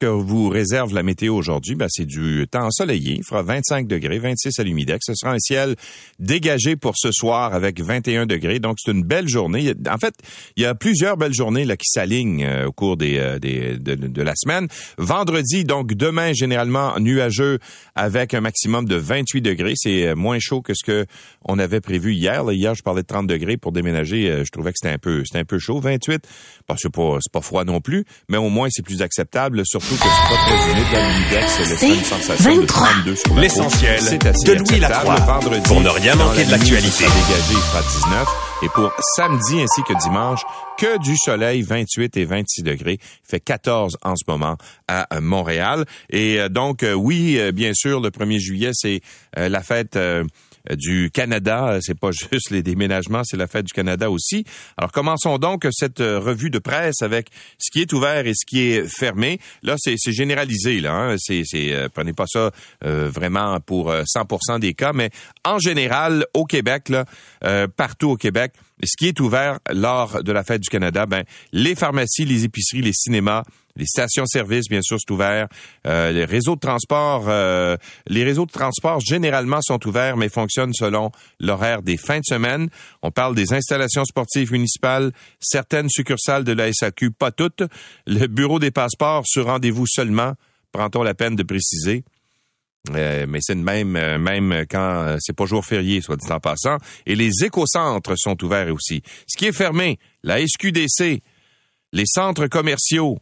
[0.00, 3.14] que vous réserve la météo aujourd'hui, ben, c'est du temps ensoleillé.
[3.16, 5.04] Il fera 25 degrés, 26 à l'humidex.
[5.06, 5.76] Ce sera un ciel
[6.18, 8.58] dégagé pour ce soir avec 21 degrés.
[8.58, 9.72] Donc, c'est une belle journée.
[9.88, 10.14] En fait,
[10.56, 14.22] il y a plusieurs belles journées là, qui s'alignent euh, au cours des, euh, de,
[14.22, 14.68] la semaine.
[14.98, 17.58] Vendredi, donc demain, généralement nuageux
[17.94, 19.74] avec un maximum de 28 degrés.
[19.76, 21.06] C'est euh, moins chaud que ce que
[21.44, 22.50] on avait prévu hier.
[22.50, 24.42] hier, je parlais de 30 degrés pour déménager.
[24.44, 25.78] Je trouvais que c'était un peu, un peu chaud.
[25.78, 26.26] 28,
[26.66, 30.02] parce que c'est pas, pas froid non plus, mais au moins c'est plus acceptable, surtout
[30.02, 35.16] que c'est pas sensation de 32 sur L'essentiel de Louis Lacroix.
[35.16, 37.04] Vendredi, pour ne rien manquer de l'actualité.
[37.04, 38.28] Dégagé, il fera 19.
[38.62, 40.40] Et pour samedi ainsi que dimanche,
[40.78, 42.98] que du soleil, 28 et 26 degrés.
[43.00, 44.56] Il fait 14 en ce moment
[44.88, 45.84] à Montréal.
[46.10, 49.00] Et euh, donc, euh, oui, euh, bien sûr, le 1er juillet, c'est
[49.36, 50.24] la fête euh,
[50.70, 51.68] du Canada.
[51.68, 54.44] Euh, c'est pas juste les déménagements, c'est la fête du Canada aussi.
[54.76, 58.46] Alors commençons donc cette euh, revue de presse avec ce qui est ouvert et ce
[58.46, 59.38] qui est fermé.
[59.62, 60.80] Là, c'est généralisé.
[60.80, 61.16] Là, hein.
[61.18, 61.44] c'est
[61.94, 62.50] prenez pas ça
[62.82, 65.10] vraiment pour 100% des cas, mais
[65.44, 67.04] en général au Québec, là,
[67.76, 71.74] partout au Québec, ce qui est ouvert lors de la fête du Canada, ben les
[71.74, 73.42] pharmacies, les épiceries, les cinémas
[73.76, 75.48] les stations-service, bien sûr, c'est ouvert.
[75.86, 80.72] Euh, les réseaux de transport, euh, les réseaux de transport généralement sont ouverts, mais fonctionnent
[80.72, 82.68] selon l'horaire des fins de semaine.
[83.02, 87.64] On parle des installations sportives municipales, certaines succursales de la SAQ, pas toutes.
[88.06, 90.34] Le bureau des passeports sur rendez-vous seulement,
[90.70, 92.04] prend-on la peine de préciser?
[92.94, 96.76] Euh, mais c'est même même quand c'est pas jour férié, soit dit en passant.
[97.06, 99.02] Et les écocentres sont ouverts aussi.
[99.26, 101.22] Ce qui est fermé, la SQDC,
[101.92, 103.18] les centres commerciaux,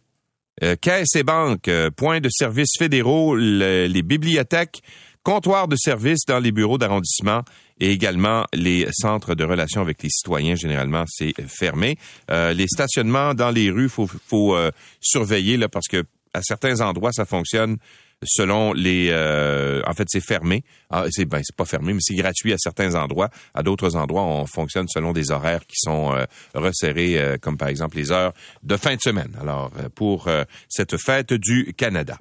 [0.63, 4.83] euh, caisses et banques, euh, points de services fédéraux, les bibliothèques,
[5.23, 7.43] comptoirs de services dans les bureaux d'arrondissement
[7.81, 10.55] et également les centres de relations avec les citoyens.
[10.55, 11.97] Généralement, c'est fermé.
[12.31, 14.57] Euh, les stationnements dans les rues, faut, faut
[15.01, 16.05] surveiller là parce que
[16.35, 17.77] à certains endroits, ça fonctionne
[18.25, 20.65] selon les euh, en fait c'est fermé.
[20.91, 23.31] Ah, c'est ben c'est pas fermé mais c'est gratuit à certains endroits.
[23.55, 26.25] À d'autres endroits on fonctionne selon des horaires qui sont euh,
[26.55, 28.33] resserrés euh, comme par exemple les heures
[28.63, 29.33] de fin de semaine.
[29.41, 30.29] Alors pour
[30.69, 32.19] cette fête du Canada.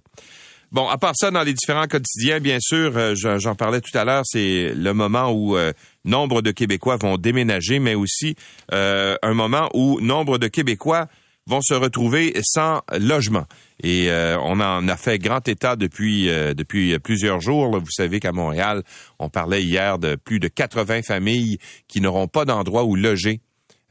[0.72, 4.24] Bon, à part ça, dans les différents quotidiens, bien sûr, j'en parlais tout à l'heure,
[4.26, 5.58] c'est le moment où
[6.06, 8.36] nombre de Québécois vont déménager, mais aussi
[8.72, 11.08] un moment où nombre de Québécois
[11.52, 13.46] vont se retrouver sans logement.
[13.84, 17.78] Et euh, on en a fait grand état depuis euh, depuis plusieurs jours.
[17.78, 18.84] Vous savez qu'à Montréal,
[19.20, 21.58] on parlait hier de plus de 80 familles
[21.90, 23.42] qui n'auront pas d'endroit où loger.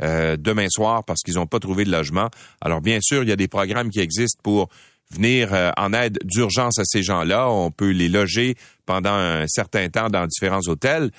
[0.03, 2.31] Euh, demain soir parce qu'ils n'ont pas trouvé de logement.
[2.63, 4.71] Alors bien sûr, il y a des programmes qui existent pour
[5.11, 7.51] venir en aide d'urgence à ces gens-là.
[7.51, 8.55] On peut les loger
[8.87, 11.11] pendant un certain temps dans différents hôtels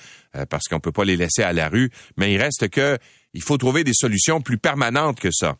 [0.50, 1.90] parce qu'on peut pas les laisser à la rue.
[2.16, 2.98] Mais il reste que
[3.34, 5.56] il faut trouver des solutions plus permanentes que ça.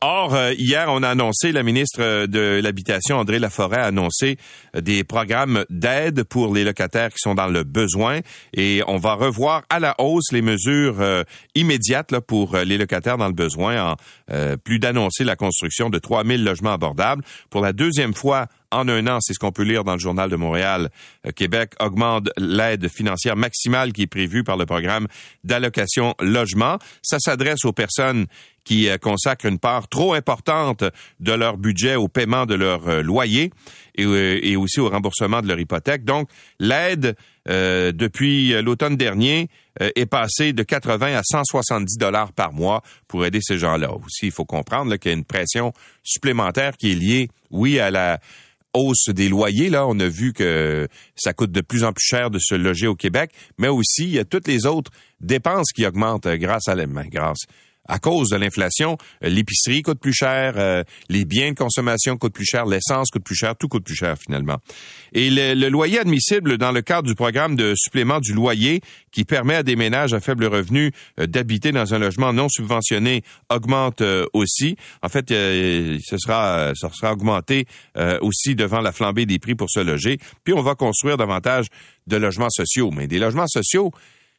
[0.00, 4.38] Or, euh, hier, on a annoncé, la ministre euh, de l'Habitation, André Laforêt, a annoncé
[4.76, 8.20] euh, des programmes d'aide pour les locataires qui sont dans le besoin
[8.54, 11.24] et on va revoir à la hausse les mesures
[11.56, 16.72] immédiates pour les locataires dans le besoin, en plus d'annoncer la construction de 3000 logements
[16.72, 17.24] abordables.
[17.50, 20.30] Pour la deuxième fois en un an, c'est ce qu'on peut lire dans le journal
[20.30, 20.90] de Montréal,
[21.34, 25.06] Québec augmente l'aide financière maximale qui est prévue par le programme
[25.44, 26.78] d'allocation logement.
[27.02, 28.26] Ça s'adresse aux personnes
[28.68, 30.84] qui euh, consacrent une part trop importante
[31.20, 33.50] de leur budget au paiement de leur euh, loyer
[33.98, 36.04] euh, et, aussi au remboursement de leur hypothèque.
[36.04, 36.28] Donc,
[36.60, 39.48] l'aide depuis l'automne dernier
[39.80, 43.90] est passée de 80 à 170 dollars par mois pour aider ces gens-là.
[43.94, 47.90] Aussi, il faut comprendre qu'il y a une pression supplémentaire qui est liée, oui, à
[47.90, 48.20] la
[48.78, 49.70] hausse des loyers.
[49.70, 52.86] Là, on a vu que ça coûte de plus en plus cher de se loger
[52.86, 54.90] au Québec, mais aussi il y a toutes les autres
[55.20, 57.46] dépenses qui augmentent grâce à la, grâce
[57.88, 62.34] à cause de l'inflation, euh, l'épicerie coûte plus cher, euh, les biens de consommation coûtent
[62.34, 64.58] plus cher, l'essence coûte plus cher, tout coûte plus cher finalement.
[65.12, 69.54] Et le, loyer admissible dans le cadre du programme de supplément du loyer qui permet
[69.54, 74.02] à des ménages à faible revenu euh, d'habiter dans un logement non subventionné augmente
[74.32, 74.76] aussi.
[75.02, 77.66] En fait, ce sera ça sera augmenté
[78.20, 80.18] aussi devant la flambée des prix pour se loger.
[80.44, 81.66] Puis on va construire davantage
[82.06, 83.92] de logements sociaux, mais des logements sociaux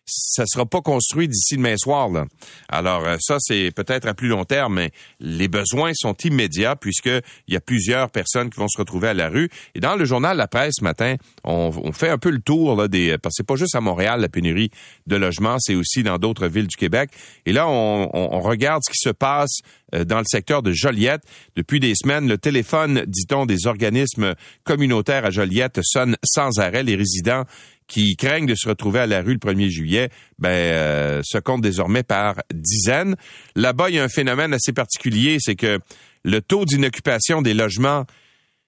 [0.10, 2.10] ça sera pas construit d'ici demain soir.
[2.10, 2.26] Là.
[2.68, 7.22] Alors euh, ça, c'est peut-être à plus long terme, mais les besoins sont immédiats puisqu'il
[7.48, 9.50] y a plusieurs personnes qui vont se retrouver à la rue.
[9.76, 12.88] Et dans le journal La Presse ce matin, on, fait un peu le tour là,
[12.88, 13.18] des...
[13.18, 14.72] Parce que c'est pas juste à Montréal la pénurie
[15.08, 17.12] de logements, c'est aussi dans d'autres villes du Québec.
[17.46, 19.60] Et là, on, on regarde ce qui se passe
[19.96, 21.24] euh, dans le secteur de Joliette.
[21.56, 26.84] Depuis des semaines, le téléphone, dit-on, des organismes communautaires à Joliette sonne sans arrêt.
[26.84, 27.46] Les résidents
[27.90, 31.64] qui craignent de se retrouver à la rue le 1er juillet, ben, euh, se comptent
[31.64, 33.18] désormais par dizaines.
[33.56, 35.80] Là-bas, il y a un phénomène assez particulier, c'est que
[36.24, 38.06] le taux d'inoccupation des logements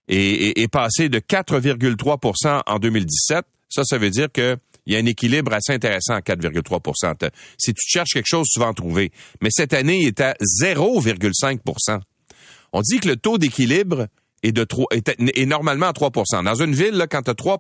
[0.08, 3.46] est, passé de 4,3% en 2017.
[3.70, 4.58] Ça, ça veut dire que
[4.88, 7.30] il y a un équilibre assez intéressant à 4,3%
[7.60, 9.12] Si tu cherches quelque chose, tu vas en trouver.
[9.42, 10.34] Mais cette année, il est à
[10.64, 12.00] 0,5%
[12.74, 14.08] On dit que le taux d'équilibre
[14.42, 17.60] est, de est, normalement à 3% Dans une ville, là, quand tu as 3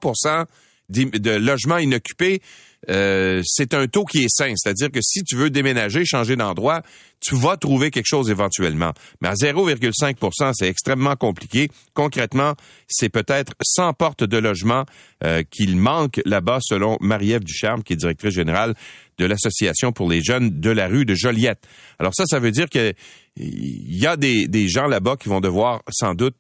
[0.91, 2.41] de logements inoccupés,
[2.89, 4.53] euh, c'est un taux qui est sain.
[4.55, 6.81] C'est-à-dire que si tu veux déménager, changer d'endroit,
[7.19, 8.93] tu vas trouver quelque chose éventuellement.
[9.21, 11.69] Mais à 0,5% c'est extrêmement compliqué.
[11.93, 12.55] Concrètement,
[12.88, 14.85] c'est peut-être 100 portes de logement
[15.23, 18.73] euh, qu'il manque là-bas, selon Marie-Ève Ducharme, qui est directrice générale
[19.19, 21.63] de l'Association pour les jeunes de la rue de Joliette.
[21.99, 22.95] Alors ça, ça veut dire qu'il
[23.37, 26.35] y a des, des gens là-bas qui vont devoir sans doute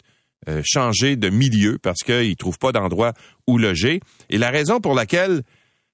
[0.49, 3.13] euh, changer de milieu parce qu'ils trouvent pas d'endroit
[3.47, 3.99] où loger.
[4.29, 5.43] Et la raison pour laquelle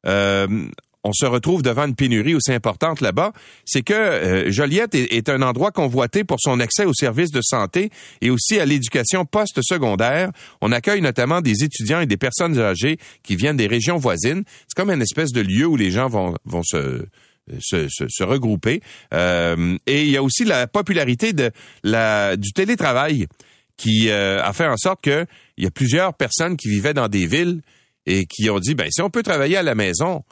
[0.06, 0.70] euh,
[1.08, 3.32] on se retrouve devant une pénurie aussi importante là-bas,
[3.66, 7.92] c'est que euh, Joliette est, un endroit convoité pour son accès aux services de santé
[8.22, 10.32] et aussi à l'éducation post-secondaire.
[10.62, 14.44] On accueille notamment des étudiants et des personnes âgées qui viennent des régions voisines.
[14.68, 18.82] C'est comme une espèce de lieu où les gens vont, se, regrouper.
[19.14, 23.28] Euh, et il y a aussi la popularité du télétravail
[23.78, 25.28] qui euh, a fait en sorte qu'il
[25.58, 27.62] y a plusieurs personnes qui vivaient dans des villes
[28.06, 30.24] et qui ont dit, ben si on peut travailler à la maison,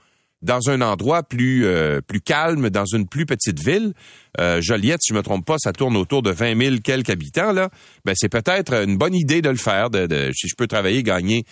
[0.42, 3.94] dans un endroit plus euh, plus calme, dans une plus petite ville.
[4.40, 7.52] Euh, Joliette, si je me trompe pas, ça tourne autour de 20 000 quelques habitants
[7.52, 7.70] là.
[8.06, 9.90] Ben c'est peut-être une bonne idée de le faire.
[9.90, 11.46] De, si je peux travailler, gagner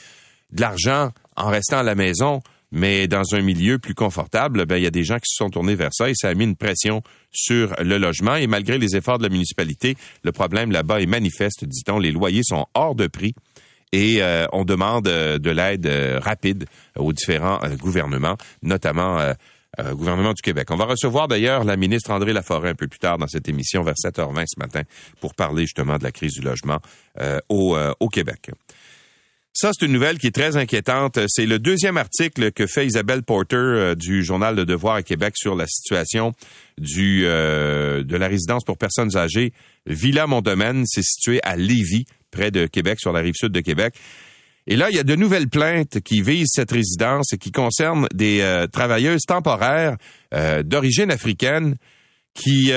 [0.51, 2.41] de l'argent en restant à la maison,
[2.73, 5.51] mais dans un milieu plus confortable, ben il y a des gens qui se sont
[5.51, 8.35] tournés vers ça et ça a mis une pression sur le logement.
[8.35, 11.99] Et malgré les efforts de la municipalité, le problème là-bas est manifeste, dit-on.
[11.99, 13.35] Les loyers sont hors de prix
[13.91, 16.65] et euh, on demande euh, de l'aide euh, rapide
[16.97, 19.19] aux différents gouvernements, notamment
[19.77, 20.69] le gouvernement du Québec.
[20.71, 23.83] On va recevoir d'ailleurs la ministre André Laforêt un peu plus tard dans cette émission
[23.83, 24.81] vers 7h20 ce matin
[25.21, 26.79] pour parler justement de la crise du logement
[27.49, 28.51] au, au Québec.
[29.55, 31.19] Ça, c'est une nouvelle qui est très inquiétante.
[31.27, 35.35] C'est le deuxième article que fait Isabelle Porter euh, du journal Le Devoir à Québec
[35.37, 36.31] sur la situation
[36.79, 39.53] du euh, de la résidence pour personnes âgées
[39.85, 40.85] Villa Domaine.
[40.87, 43.93] C'est situé à Lévis, près de Québec, sur la rive sud de Québec.
[44.65, 48.07] Et là, il y a de nouvelles plaintes qui visent cette résidence et qui concernent
[48.11, 49.97] des euh, travailleuses temporaires
[50.63, 51.75] d'origine africaine
[52.33, 52.71] qui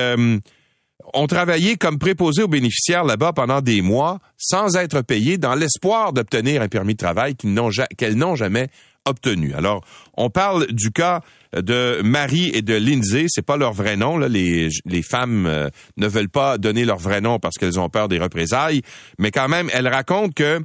[1.16, 6.12] ont travaillé comme préposés aux bénéficiaires là-bas pendant des mois sans être payés dans l'espoir
[6.12, 8.68] d'obtenir un permis de travail qu'elles n'ont jamais
[9.06, 9.54] obtenu.
[9.54, 9.84] Alors,
[10.16, 11.22] on parle du cas
[11.54, 14.68] de Marie et de Lindsay, c'est pas leur vrai nom les,
[15.02, 18.82] femmes euh, ne veulent pas donner leur vrai nom parce qu'elles ont peur des représailles,
[19.18, 20.60] mais quand même elles racontent que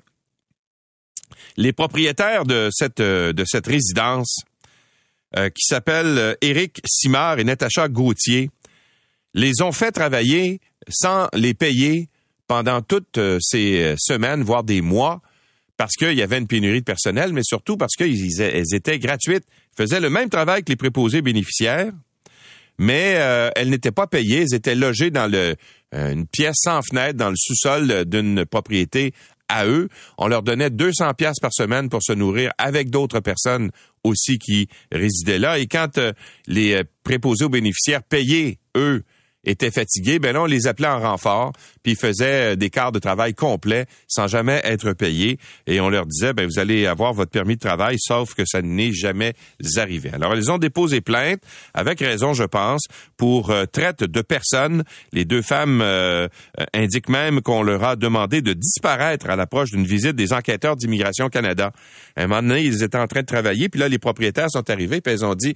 [1.56, 3.32] les propriétaires de cette euh,
[3.66, 4.42] résidence
[5.38, 8.50] euh, qui s'appelle Éric Simard et Natacha Gauthier
[9.34, 12.10] les ont fait travailler sans les payer
[12.52, 15.22] pendant toutes euh, ces euh, semaines, voire des mois,
[15.78, 19.46] parce qu'il y avait une pénurie de personnel, mais surtout parce qu'elles étaient gratuites.
[19.78, 21.94] Faisaient le même travail que les préposés bénéficiaires,
[22.78, 24.42] mais euh, elles n'étaient pas payées.
[24.42, 25.56] Elles étaient logées dans le,
[25.94, 29.14] une pièce sans fenêtre dans le sous-sol d'une propriété
[29.48, 29.88] à eux.
[30.18, 33.72] On leur donnait 200 pièces par semaine pour se nourrir avec d'autres personnes
[34.04, 35.58] aussi qui résidaient là.
[35.58, 36.00] Et quand
[36.48, 39.04] les préposés aux bénéficiaires payaient, eux,
[39.44, 42.92] étaient fatigués, ben là, on les appelait en renfort, puis ils faisaient euh, des quarts
[42.92, 45.38] de travail complets sans jamais être payés.
[45.68, 48.62] Et on leur disait, ben vous allez avoir votre permis de travail, sauf que ça
[48.62, 49.34] n'est jamais
[49.78, 50.12] arrivé.
[50.14, 51.42] Alors, ils ont déposé plainte,
[51.74, 52.84] avec raison, je pense,
[53.18, 54.84] pour euh, traite de personnes.
[55.12, 56.28] Les deux femmes euh,
[56.74, 61.30] indiquent même qu'on leur a demandé de disparaître à l'approche d'une visite des enquêteurs d'Immigration
[61.30, 61.72] Canada.
[62.16, 65.02] À un moment ils étaient en train de travailler, puis là, les propriétaires sont arrivés,
[65.02, 65.54] puis ils ont dit,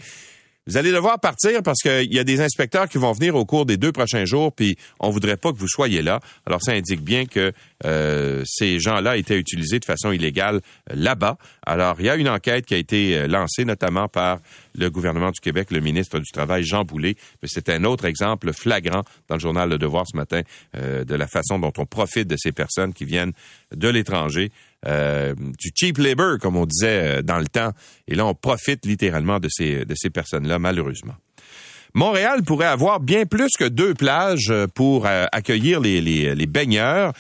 [0.68, 3.68] vous allez devoir partir parce qu'il y a des inspecteurs qui vont venir au cours
[3.68, 6.20] des deux prochains jours, puis on voudrait pas que vous soyez là.
[6.48, 7.52] Alors ça indique bien que
[7.86, 11.38] euh, ces gens-là étaient utilisés de façon illégale euh, là-bas.
[11.68, 14.40] Alors il y a une enquête qui a été euh, lancée notamment par
[14.74, 17.16] le gouvernement du Québec, le ministre du Travail Jean Boulet.
[17.44, 20.42] Mais c'est un autre exemple flagrant dans le journal Le Devoir ce matin
[20.74, 23.32] de la façon dont on profite de ces personnes qui viennent
[23.74, 24.52] de l'étranger
[24.88, 27.72] euh, du cheap labor, comme on disait euh, dans le temps.
[28.08, 31.16] Et là, on profite littéralement de ces, personnes-là, malheureusement.
[31.94, 37.14] Montréal pourrait avoir bien plus que deux plages euh, pour accueillir les baigneurs.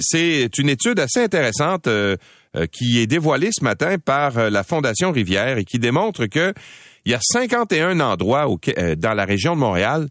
[0.00, 1.88] c'est une étude assez intéressante
[2.72, 6.52] qui est dévoilée ce matin par la Fondation Rivière et qui démontre que
[7.04, 8.46] il y a 51 endroits
[8.96, 10.08] dans la région de Montréal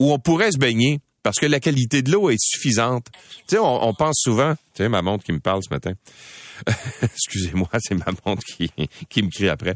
[0.00, 3.06] où on pourrait se baigner parce que la qualité de l'eau est suffisante.
[3.48, 5.92] Tu sais, on, pense souvent, C'est ma montre qui me parle ce matin.
[7.02, 8.70] Excusez-moi, c'est ma montre qui,
[9.08, 9.74] qui me crie après.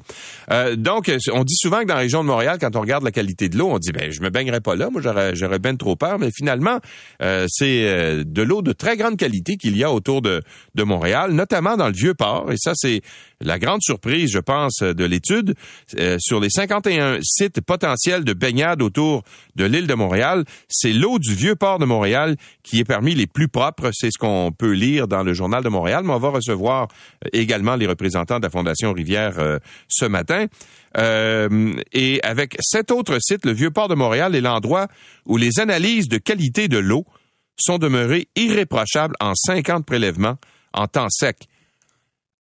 [0.50, 3.12] Euh, donc, on dit souvent que dans la région de Montréal, quand on regarde la
[3.12, 5.96] qualité de l'eau, on dit ben je me baignerai pas là, moi j'aurais bien trop
[5.96, 6.78] peur, mais finalement
[7.22, 10.42] euh, c'est euh, de l'eau de très grande qualité qu'il y a autour de
[10.74, 13.02] de Montréal, notamment dans le vieux port, et ça c'est
[13.40, 15.54] la grande surprise, je pense, de l'étude
[16.18, 19.22] sur les 51 sites potentiels de baignade autour
[19.56, 23.26] de l'île de Montréal, c'est l'eau du vieux port de Montréal qui est parmi les
[23.26, 26.30] plus propres, c'est ce qu'on peut lire dans le journal de Montréal, mais on va
[26.30, 26.88] recevoir
[27.24, 30.46] euh, également les représentants de la Fondation Rivière euh, ce matin.
[30.96, 34.88] Euh, et avec cet autre site, le Vieux-Port de Montréal est l'endroit
[35.26, 37.04] où les analyses de qualité de l'eau
[37.58, 40.36] sont demeurées irréprochables en 50 prélèvements
[40.72, 41.48] en temps sec.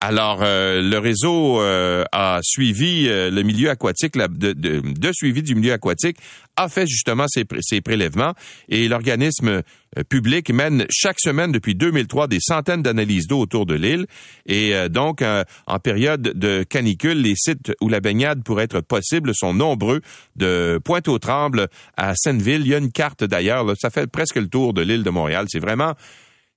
[0.00, 6.18] Alors, le réseau a suivi le milieu aquatique, de, de, suivi du milieu aquatique,
[6.56, 8.34] a fait justement ces prélèvements
[8.68, 9.62] et l'organisme
[9.98, 14.06] euh, public mène chaque semaine depuis 2003 des centaines d'analyses d'eau autour de l'île.
[14.46, 18.80] Et euh, donc, euh, en période de canicule, les sites où la baignade pourrait être
[18.80, 20.00] possible sont nombreux.
[20.34, 23.66] De Pointe-aux-Trembles à Seineville, il y a une carte d'ailleurs.
[23.78, 25.46] Ça fait presque le tour de l'île de Montréal.
[25.48, 25.94] C'est vraiment,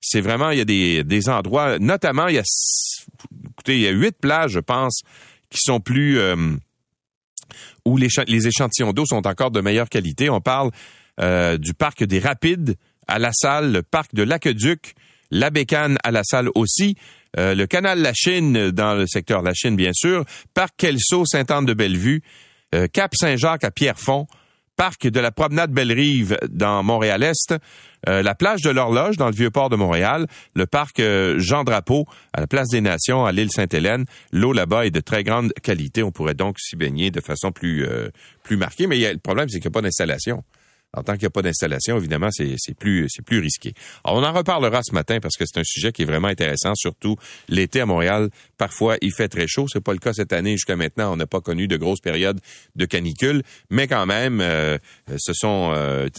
[0.02, 2.44] c'est vraiment, il y a des, des endroits, notamment, il y a,
[3.60, 5.02] écoutez, il y a huit plages, je pense,
[5.50, 6.20] qui sont plus,
[7.86, 10.30] où les, échantillons d'eau sont encore de meilleure qualité.
[10.30, 10.72] On parle
[11.58, 12.76] du parc des Rapides,
[13.08, 14.94] à la salle, le parc de l'Aqueduc,
[15.32, 16.96] la Bécane à la salle aussi,
[17.38, 22.22] euh, le canal La Chine dans le secteur La Chine, bien sûr, parc Kelso, Sainte-Anne-de-Bellevue,
[22.74, 24.28] euh, Cap Saint-Jacques à Pierrefonds,
[24.76, 27.56] parc de la promenade Belle-Rive dans Montréal-Est,
[28.08, 31.02] euh, la plage de l'Horloge dans le Vieux-Port de Montréal, le parc
[31.38, 34.06] Jean Drapeau à la place des Nations à l'île Sainte-Hélène.
[34.32, 36.04] L'eau là-bas est de très grande qualité.
[36.04, 37.86] On pourrait donc s'y baigner de façon plus,
[38.44, 40.44] plus marquée, mais le problème, c'est qu'il n'y a pas d'installation.
[40.98, 43.74] En tant qu'il n'y a pas d'installation, évidemment, c'est plus, risqué.
[44.04, 47.16] On en reparlera ce matin parce que c'est un sujet qui est vraiment intéressant, surtout
[47.48, 48.30] l'été à Montréal.
[48.58, 49.68] Parfois, il fait très chaud.
[49.72, 50.54] C'est pas le cas cette année.
[50.54, 52.40] Jusqu'à maintenant, on n'a pas connu de grosses périodes
[52.76, 53.44] de canicule.
[53.70, 54.80] Mais quand même, euh,
[55.16, 56.10] ce sont euh,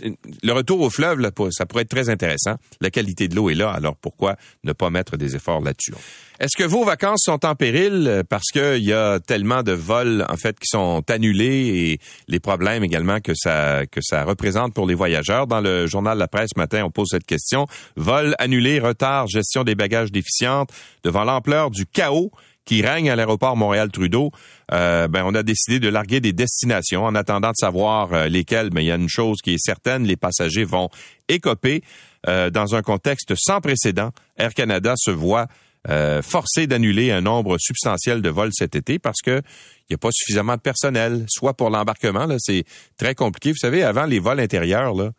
[0.43, 2.55] le retour au fleuve, là, ça pourrait être très intéressant.
[2.81, 3.71] La qualité de l'eau est là.
[3.73, 5.95] Alors, pourquoi ne pas mettre des efforts là-dessus?
[6.41, 10.25] Est-ce que vos vacances sont en péril euh, parce qu'il y a tellement de vols
[10.27, 14.87] en fait qui sont annulés et les problèmes également que ça que ça représente pour
[14.87, 15.47] les voyageurs?
[15.47, 17.67] Dans le journal La Presse ce matin, on pose cette question.
[17.97, 20.71] Vols annulés, retard, gestion des bagages déficiente.
[21.05, 22.31] Devant l'ampleur du chaos
[22.65, 24.31] qui règne à l'aéroport Montréal-Trudeau,
[24.73, 28.71] euh, ben, on a décidé de larguer des destinations en attendant de savoir euh, lesquelles.
[28.73, 30.89] Mais il y a une chose qui est certaine, les passagers vont
[31.29, 31.83] écoper
[32.27, 34.11] dans un contexte sans précédent.
[34.37, 35.47] Air Canada se voit
[35.89, 39.41] euh, forcé d'annuler un nombre substantiel de vols cet été parce que
[39.89, 42.65] il n'y a pas suffisamment de personnel, soit pour l'embarquement, c'est
[42.97, 43.51] très compliqué.
[43.51, 45.11] Vous savez, avant les vols intérieurs, là,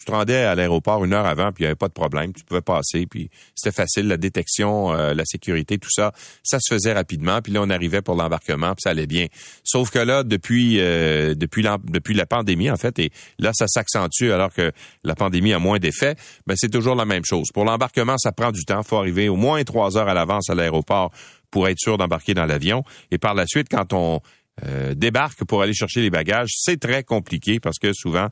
[0.00, 2.32] tu te rendais à l'aéroport une heure avant, puis il n'y avait pas de problème.
[2.32, 4.08] Tu pouvais passer, puis c'était facile.
[4.08, 7.42] La détection, euh, la sécurité, tout ça, ça se faisait rapidement.
[7.42, 9.26] Puis là, on arrivait pour l'embarquement, puis ça allait bien.
[9.62, 13.66] Sauf que là, depuis euh, depuis, la, depuis la pandémie, en fait, et là, ça
[13.68, 14.72] s'accentue alors que
[15.04, 16.16] la pandémie a moins d'effet,
[16.46, 17.48] mais c'est toujours la même chose.
[17.52, 18.82] Pour l'embarquement, ça prend du temps.
[18.82, 21.10] Faut arriver au moins trois heures à l'avance à l'aéroport
[21.50, 22.84] pour être sûr d'embarquer dans l'avion.
[23.10, 24.20] Et par la suite, quand on
[24.66, 28.28] euh, débarque pour aller chercher les bagages, c'est très compliqué parce que souvent,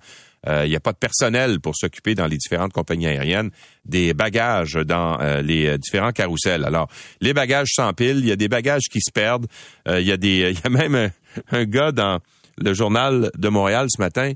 [0.47, 3.51] euh, il n'y a pas de personnel pour s'occuper dans les différentes compagnies aériennes
[3.85, 6.65] des bagages dans euh, les différents carousels.
[6.65, 6.89] Alors,
[7.21, 9.47] les bagages s'empilent, il y a des bagages qui se perdent.
[9.87, 11.11] il y a des, il y a même
[11.51, 12.21] un, gars dans
[12.59, 14.33] le journal de Montréal ce matin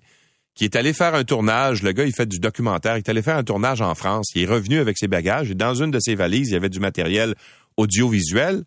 [0.55, 1.83] qui est allé faire un tournage.
[1.83, 2.97] Le gars, il fait du documentaire.
[2.97, 4.33] Il est allé faire un tournage en France.
[4.35, 6.69] Il est revenu avec ses bagages et dans une de ses valises, il y avait
[6.69, 7.35] du matériel
[7.77, 8.65] audiovisuel.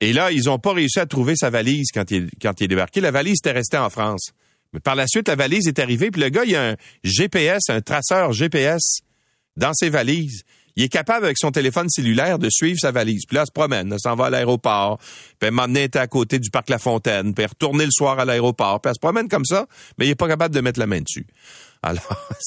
[0.00, 3.00] Et là, ils n'ont pas réussi à trouver sa valise quand il est débarqué.
[3.00, 4.32] La valise était restée en France.
[4.72, 7.70] Mais par la suite, la valise est arrivée, puis le gars, il a un GPS,
[7.70, 9.00] un traceur GPS
[9.56, 10.42] dans ses valises.
[10.76, 13.24] Il est capable, avec son téléphone cellulaire, de suivre sa valise.
[13.26, 14.98] Puis là, il se promène, il s'en va à l'aéroport,
[15.38, 18.90] puis m'emmener à côté du parc La Fontaine, puis retourner le soir à l'aéroport, puis
[18.90, 21.26] elle se promène comme ça, mais il est pas capable de mettre la main dessus.
[21.82, 22.28] Alors,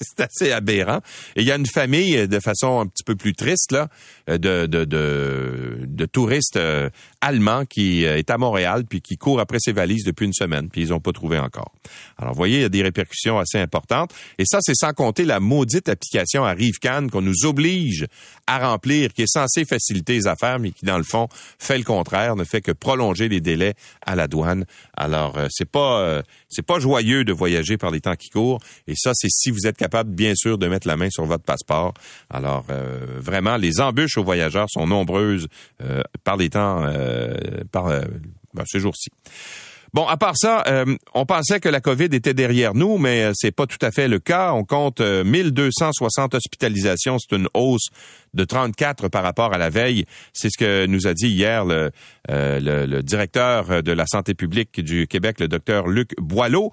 [0.00, 1.00] c'est assez aberrant.
[1.36, 3.88] Et il y a une famille, euh, de façon un petit peu plus triste, là,
[4.28, 6.90] de, de, de, de touristes euh,
[7.20, 10.82] allemands qui est à Montréal puis qui court après ses valises depuis une semaine, puis
[10.82, 11.72] ils n'ont pas trouvé encore.
[12.18, 14.12] Alors, vous voyez, il y a des répercussions assez importantes.
[14.38, 18.06] Et ça, c'est sans compter la maudite application à Rivecan qu'on nous oblige
[18.46, 21.28] à remplir, qui est censée faciliter les affaires, mais qui, dans le fond,
[21.58, 24.64] fait le contraire, ne fait que prolonger les délais à la douane.
[24.96, 28.60] Alors, c'est pas c'est pas joyeux de voyager par les temps qui courent.
[28.86, 31.44] Et ça, c'est si vous êtes capable, bien sûr, de mettre la main sur votre
[31.44, 31.94] passeport.
[32.30, 35.48] Alors, euh, vraiment, les embûches aux voyageurs sont nombreuses
[35.82, 37.34] euh, par les temps, euh,
[37.72, 37.86] par
[38.54, 39.10] ben, ces jours-ci.
[39.96, 43.32] Bon, à part ça, euh, on pensait que la COVID était derrière nous, mais euh,
[43.34, 44.52] c'est pas tout à fait le cas.
[44.52, 47.18] On compte 1260 hospitalisations.
[47.18, 47.86] C'est une hausse
[48.34, 50.04] de 34 par rapport à la veille.
[50.34, 51.90] C'est ce que nous a dit hier le,
[52.28, 56.72] le, directeur de la santé publique du Québec, le docteur Luc Boileau.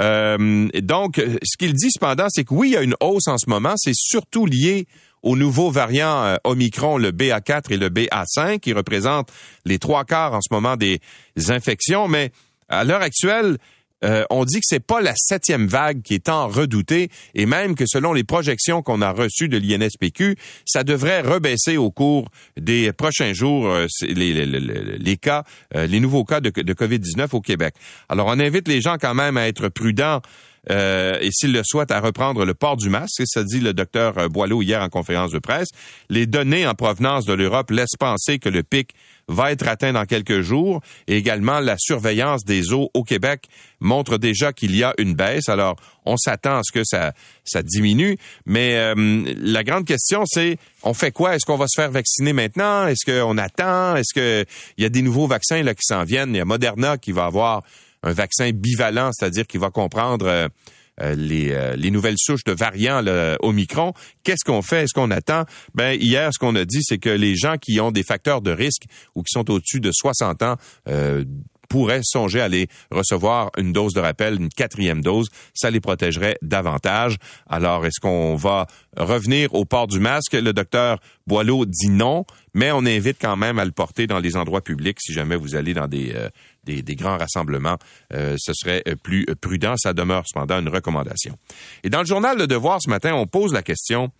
[0.00, 3.48] donc, ce qu'il dit cependant, c'est que oui, il y a une hausse en ce
[3.48, 3.74] moment.
[3.76, 4.88] C'est surtout lié
[5.24, 9.32] aux nouveaux variants euh, Omicron, le BA4 et le BA5, qui représentent
[9.64, 11.00] les trois quarts en ce moment des
[11.48, 12.06] infections.
[12.06, 12.30] Mais
[12.68, 13.56] à l'heure actuelle,
[14.04, 17.74] euh, on dit que c'est pas la septième vague qui est tant redoutée et même
[17.74, 22.28] que selon les projections qu'on a reçues de l'INSPQ, ça devrait rebaisser au cours
[22.60, 27.74] des prochains jours euh, les, cas, les nouveaux cas de, de COVID-19 au Québec.
[28.10, 30.20] Alors on invite les gens quand même à être prudents
[30.70, 33.22] euh, et s'il le souhaite, à reprendre le port du masque.
[33.26, 35.68] Ça dit le docteur Boileau hier en conférence de presse.
[36.08, 38.94] Les données en provenance de l'Europe laissent penser que le pic
[39.28, 40.80] va être atteint dans quelques jours.
[41.06, 43.44] Et également, la surveillance des eaux au Québec
[43.80, 45.48] montre déjà qu'il y a une baisse.
[45.48, 47.12] Alors, on s'attend à ce que ça,
[47.44, 48.18] ça diminue.
[48.46, 51.34] Mais euh, la grande question, c'est, on fait quoi?
[51.34, 52.86] Est-ce qu'on va se faire vacciner maintenant?
[52.86, 53.96] Est-ce qu'on attend?
[53.96, 54.46] Est-ce qu'il
[54.82, 56.34] y a des nouveaux vaccins là, qui s'en viennent?
[56.34, 57.62] Il y a Moderna qui va avoir
[58.04, 60.48] un vaccin bivalent, c'est-à-dire qui va comprendre euh,
[61.00, 63.92] euh, les, euh, les, nouvelles souches de variants le Omicron.
[64.22, 64.84] Qu'est-ce qu'on fait?
[64.84, 65.44] Est-ce qu'on attend?
[65.74, 68.52] Ben hier, ce qu'on a dit, c'est que les gens qui ont des facteurs de
[68.52, 68.84] risque
[69.16, 70.56] ou qui sont au-dessus de 60 ans
[71.68, 75.28] pourraient songer à aller recevoir une dose de rappel, une quatrième dose.
[75.54, 77.16] Ça les protégerait davantage.
[77.48, 80.34] Alors, est-ce qu'on va revenir au port du masque?
[80.34, 84.36] Le docteur Boileau dit non, mais on invite quand même à le porter dans les
[84.36, 86.14] endroits publics si jamais vous allez dans des,
[86.64, 87.78] des, grands rassemblements,
[88.12, 89.74] euh, ce serait euh, plus prudent.
[89.76, 91.36] Ça demeure cependant une recommandation.
[91.82, 94.10] Et dans le journal Le Devoir ce matin, on pose la question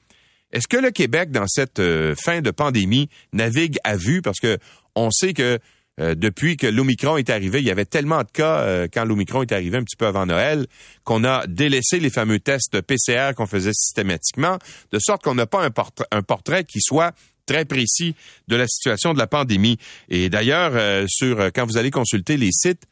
[0.52, 4.22] est-ce que le Québec, dans cette euh, fin de pandémie, navigue à vue?
[4.22, 4.58] Parce que
[4.94, 5.58] on sait que
[5.98, 9.78] depuis que l'Omicron est arrivé, il y avait tellement de cas quand l'Omicron est arrivé
[9.78, 10.66] un petit peu avant Noël
[11.04, 14.58] qu'on a délaissé les fameux tests PCR qu'on faisait systématiquement,
[14.90, 15.68] de sorte qu'on n'a pas
[16.10, 17.14] un portrait qui soit
[17.46, 18.14] très précis
[18.48, 19.78] de la situation de la pandémie.
[20.08, 22.82] Et d'ailleurs, euh, sur euh, quand vous allez consulter les sites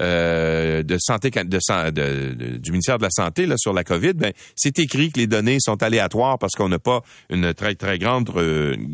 [0.00, 4.78] euh, de santé de, du ministère de la santé là sur la COVID, ben c'est
[4.78, 8.30] écrit que les données sont aléatoires parce qu'on n'a pas une très très grande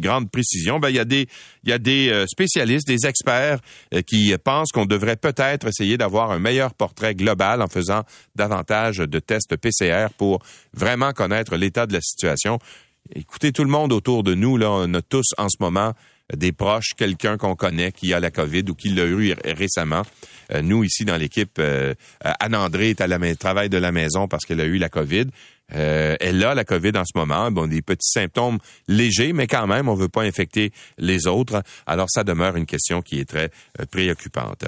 [0.00, 0.81] grande précision.
[0.81, 1.28] Ben il y a des
[1.64, 3.59] il y a des spécialistes, des experts
[4.07, 8.02] qui pensent qu'on devrait peut-être essayer d'avoir un meilleur portrait global en faisant
[8.35, 12.59] davantage de tests PCR pour vraiment connaître l'état de la situation.
[13.14, 15.92] Écoutez, tout le monde autour de nous, là, on a tous en ce moment
[16.35, 20.03] des proches, quelqu'un qu'on connaît qui a la COVID ou qui l'a eu récemment.
[20.53, 24.45] Euh, nous, ici, dans l'équipe, euh, Anne-André est à la travail de la maison parce
[24.45, 25.27] qu'elle a eu la COVID.
[25.75, 27.51] Euh, elle a la COVID en ce moment.
[27.51, 31.62] Bon, des petits symptômes légers, mais quand même, on veut pas infecter les autres.
[31.87, 33.51] Alors, ça demeure une question qui est très
[33.90, 34.64] préoccupante.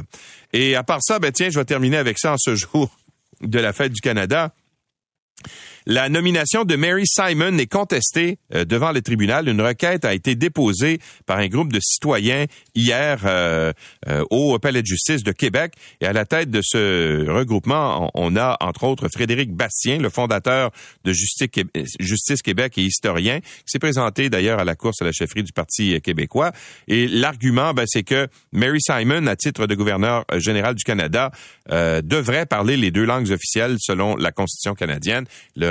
[0.53, 2.91] Et à part ça, ben tiens, je vais terminer avec ça en ce jour
[3.41, 4.53] de la fête du Canada.
[5.91, 9.49] La nomination de Mary Simon est contestée euh, devant le tribunal.
[9.49, 13.73] Une requête a été déposée par un groupe de citoyens hier euh,
[14.07, 15.73] euh, au Palais de justice de Québec.
[16.03, 20.73] Et à la tête de ce regroupement, on, a entre autres Frédéric Bastien, le fondateur
[21.05, 25.43] de Justice, Québec et historien, qui s'est présenté d'ailleurs à la course à la chefferie
[25.43, 26.53] du Parti québécois.
[26.87, 31.31] Et l'argument, ben, c'est que Mary Simon, à titre de gouverneur général du Canada,
[31.71, 35.25] devrait parler les deux langues officielles selon la Constitution canadienne.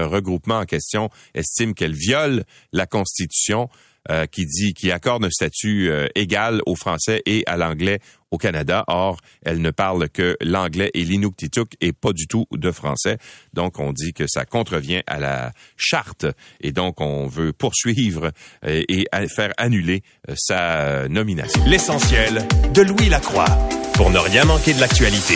[0.08, 3.70] Regroupement en question estime qu'elle viole la Constitution
[4.10, 8.00] euh, qui dit qui accorde un statut euh, égal au français et à l'anglais
[8.32, 8.86] au Canada.
[8.88, 13.18] Or, elle ne parle que l'anglais et l'inuktitut et pas du tout de français.
[13.52, 16.26] Donc, on dit que ça contrevient à la charte
[16.62, 18.32] et donc on veut poursuivre
[18.66, 20.04] euh, et, faire annuler
[20.38, 21.62] sa nomination.
[21.66, 23.50] L'essentiel de Louis Lacroix
[23.96, 25.36] pour ne rien manquer de l'actualité.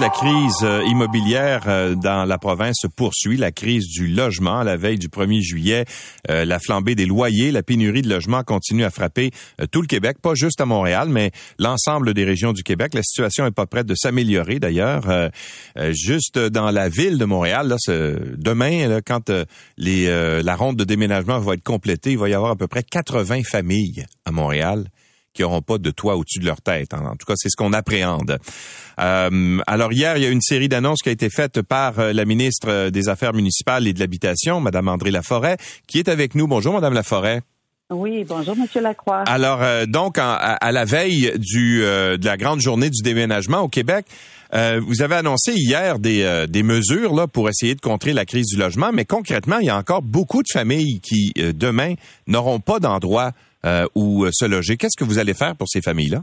[0.00, 4.78] La crise euh, immobilière euh, dans la province se poursuit, la crise du logement la
[4.78, 5.84] veille du 1er juillet,
[6.30, 9.30] euh, la flambée des loyers, la pénurie de logements continue à frapper
[9.70, 12.94] tout le Québec, pas juste à Montréal, mais l'ensemble des régions du Québec.
[12.94, 15.30] La situation est pas prête de s'améliorer d'ailleurs.
[15.90, 17.76] juste dans la ville de Montréal, là,
[18.38, 19.30] demain, là, quand
[19.76, 23.42] la ronde de déménagement va être complétée, il va y avoir à peu près 80
[23.44, 24.86] familles à Montréal
[25.40, 26.92] qui n'auront pas de toit au-dessus de leur tête.
[26.92, 28.38] En tout cas, c'est ce qu'on appréhende.
[29.00, 32.12] Euh, alors hier, il y a une série d'annonces qui a été faite par euh,
[32.12, 36.34] la ministre euh, des Affaires municipales et de l'Habitation, Madame André Laforêt, qui est avec
[36.34, 36.46] nous.
[36.46, 37.40] Bonjour, Madame Laforêt.
[37.88, 39.24] Oui, bonjour, Monsieur Lacroix.
[39.26, 44.06] Alors, donc, à, la veille du, de la grande journée du déménagement au Québec,
[44.52, 48.46] Euh, vous avez annoncé hier des, des mesures là pour essayer de contrer la crise
[48.46, 51.94] du logement, mais concrètement, il y a encore beaucoup de familles qui demain
[52.26, 53.30] n'auront pas d'endroit
[53.94, 54.76] où se loger.
[54.76, 56.22] Qu'est-ce que vous allez faire pour ces familles-là?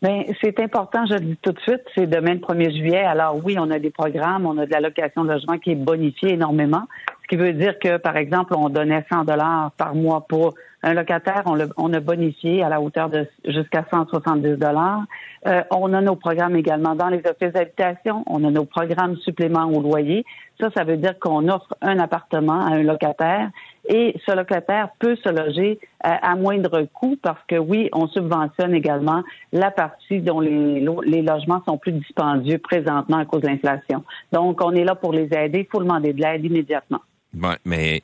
[0.00, 3.00] Bien, c'est important, je le dis tout de suite, c'est demain le 1er juillet.
[3.02, 6.34] Alors oui, on a des programmes, on a de l'allocation de logement qui est bonifiée
[6.34, 6.84] énormément,
[7.28, 10.94] ce qui veut dire que, par exemple, on donnait 100 dollars par mois pour un
[10.94, 15.02] locataire, on, on a bonifié à la hauteur de jusqu'à 170 dollars.
[15.46, 18.24] Euh, on a nos programmes également dans les offices d'habitation.
[18.26, 20.24] On a nos programmes suppléments au loyer.
[20.58, 23.50] Ça, ça veut dire qu'on offre un appartement à un locataire
[23.88, 29.22] et ce locataire peut se loger à, moindre coût parce que oui, on subventionne également
[29.52, 30.80] la partie dont les,
[31.22, 34.04] logements sont plus dispendieux présentement à cause de l'inflation.
[34.32, 35.60] Donc, on est là pour les aider.
[35.60, 37.00] Il faut demander de l'aide immédiatement.
[37.34, 38.02] Ouais, mais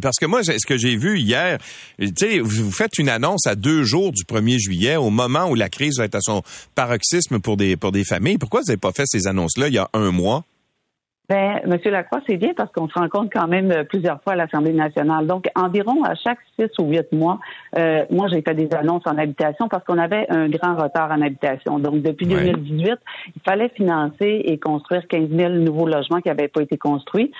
[0.00, 1.58] parce que moi, ce que j'ai vu hier,
[1.98, 5.54] tu sais, vous faites une annonce à deux jours du 1er juillet, au moment où
[5.54, 6.42] la crise va être à son
[6.74, 8.38] paroxysme pour des pour des familles.
[8.38, 10.44] Pourquoi vous n'avez pas fait ces annonces-là il y a un mois?
[11.26, 14.36] Ben, Monsieur Lacroix, c'est bien parce qu'on se rencontre quand même euh, plusieurs fois à
[14.36, 15.26] l'Assemblée nationale.
[15.26, 17.40] Donc, environ à chaque six ou huit mois,
[17.78, 21.22] euh, moi, j'ai fait des annonces en habitation parce qu'on avait un grand retard en
[21.22, 21.78] habitation.
[21.78, 22.98] Donc, depuis 2018,
[23.36, 27.32] il fallait financer et construire 15 000 nouveaux logements qui n'avaient pas été construits.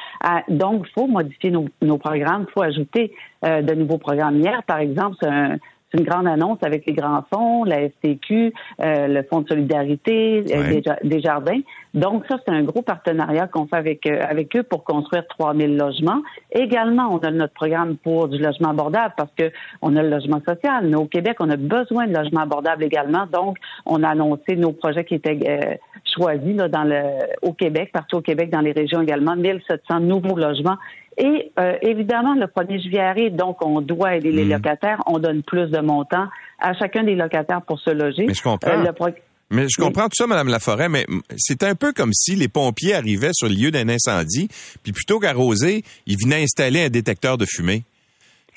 [0.49, 3.13] Donc, il faut modifier nos, programmes, il faut ajouter
[3.45, 4.41] euh, de nouveaux programmes.
[4.41, 5.59] Hier, par exemple, c'est un
[5.95, 10.81] une grande annonce avec les grands fonds, la STQ, euh, le Fonds de solidarité, euh,
[11.03, 11.61] des, jardins.
[11.95, 15.77] Donc ça, c'est un gros partenariat qu'on fait avec euh, avec eux pour construire 3000
[15.77, 16.21] logements.
[16.53, 20.43] Également, on a notre programme pour du logement abordable parce que on a le logement
[20.47, 20.87] social.
[20.89, 23.27] Mais au Québec, on a besoin de logements abordables également.
[23.33, 25.79] Donc, on a annoncé nos projets qui étaient
[26.15, 27.03] choisis là, dans le
[27.43, 30.77] au Québec, partout au Québec, dans les régions également, 1700 nouveaux logements
[31.17, 34.53] et euh, évidemment, le 1er juillet arrive, donc on doit aider les hmm.
[34.53, 35.01] locataires.
[35.07, 36.27] On donne plus de montants
[36.59, 38.27] à chacun des locataires pour se loger.
[38.27, 38.71] Mais je comprends.
[38.71, 39.11] Euh,
[39.51, 42.95] mais je comprends tout ça, Madame Laforêt, mais c'est un peu comme si les pompiers
[42.95, 44.49] arrivaient sur le lieu d'un incendie,
[44.83, 47.85] puis plutôt qu'arroser, ils venaient installer un détecteur de fumée.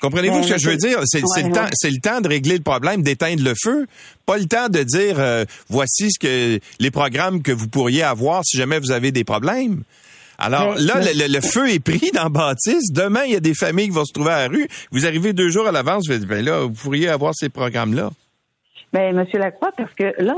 [0.00, 1.00] Comprenez-vous ce que je veux dire?
[1.04, 3.86] C'est le temps, c'est le temps de régler le problème, d'éteindre le feu,
[4.26, 8.44] pas le temps de dire euh, voici ce que les programmes que vous pourriez avoir
[8.44, 9.82] si jamais vous avez des problèmes.
[10.40, 12.94] Alors là, le, feu est pris dans Baptiste.
[12.94, 14.68] Demain, il y a des familles qui vont se trouver à la rue.
[14.92, 18.10] Vous arrivez deux jours à l'avance, vous dites, ben là, vous pourriez avoir ces programmes-là.
[18.92, 20.34] Ben, Monsieur Lacroix, parce que là,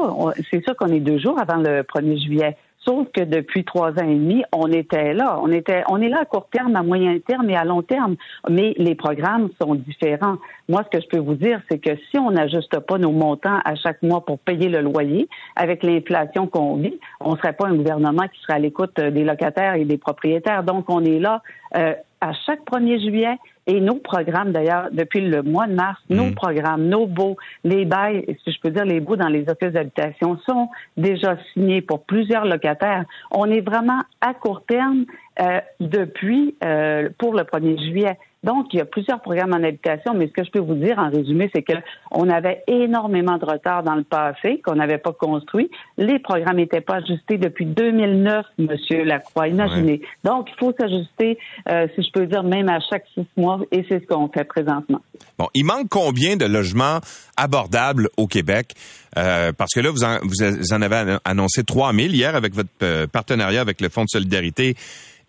[0.51, 2.57] c'est sûr qu'on est deux jours avant le 1er juillet.
[2.87, 5.39] Sauf que depuis trois ans et demi, on était là.
[5.43, 8.17] On était, on est là à court terme, à moyen terme et à long terme.
[8.49, 10.37] Mais les programmes sont différents.
[10.69, 13.59] Moi, ce que je peux vous dire, c'est que si on n'ajuste pas nos montants
[13.65, 17.69] à chaque mois pour payer le loyer, avec l'inflation qu'on vit, on ne serait pas
[17.69, 20.63] un gouvernement qui serait à l'écoute des locataires et des propriétaires.
[20.63, 21.43] Donc, on est là
[21.77, 26.27] euh, à chaque 1er juillet et nos programmes, d'ailleurs, depuis le mois de mars, nos
[26.27, 26.35] mm.
[26.35, 30.39] programmes, nos baux, les bails, si je peux dire les baux dans les offices d'habitation
[30.49, 33.05] sont déjà signés pour plusieurs locataires.
[33.31, 35.05] On est vraiment à court terme
[35.41, 38.19] euh, depuis euh, pour le 1er juillet.
[38.43, 40.99] Donc, il y a plusieurs programmes en habitation, mais ce que je peux vous dire
[40.99, 41.75] en résumé, c'est que
[42.11, 45.71] on avait énormément de retard dans le passé, qu'on n'avait pas construit.
[45.99, 49.49] Les programmes n'étaient pas ajustés depuis 2009, Monsieur Lacroix.
[49.49, 50.01] Imaginez.
[50.25, 53.85] Donc, il faut s'ajuster, euh, si je peux dire, même à chaque six mois, et
[53.89, 55.01] c'est ce qu'on fait présentement.
[55.39, 57.01] Bon, il manque combien de logements
[57.37, 58.75] abordables au Québec?
[59.19, 62.71] Euh, parce que là, vous en, vous en avez annoncé 3 000 hier avec votre
[62.83, 64.77] euh, partenariat avec le Fonds de solidarité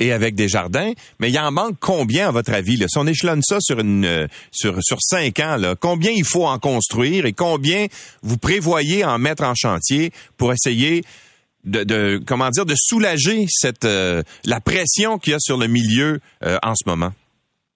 [0.01, 2.75] et avec des jardins, mais il en manque combien à votre avis?
[2.75, 2.87] Là?
[2.89, 6.45] Si on échelonne ça sur une euh, sur sur cinq ans, là, combien il faut
[6.45, 7.85] en construire et combien
[8.23, 11.03] vous prévoyez en mettre en chantier pour essayer
[11.63, 16.19] de, comment dire de soulager cette euh, la pression qu'il y a sur le milieu
[16.43, 17.13] euh, en ce moment?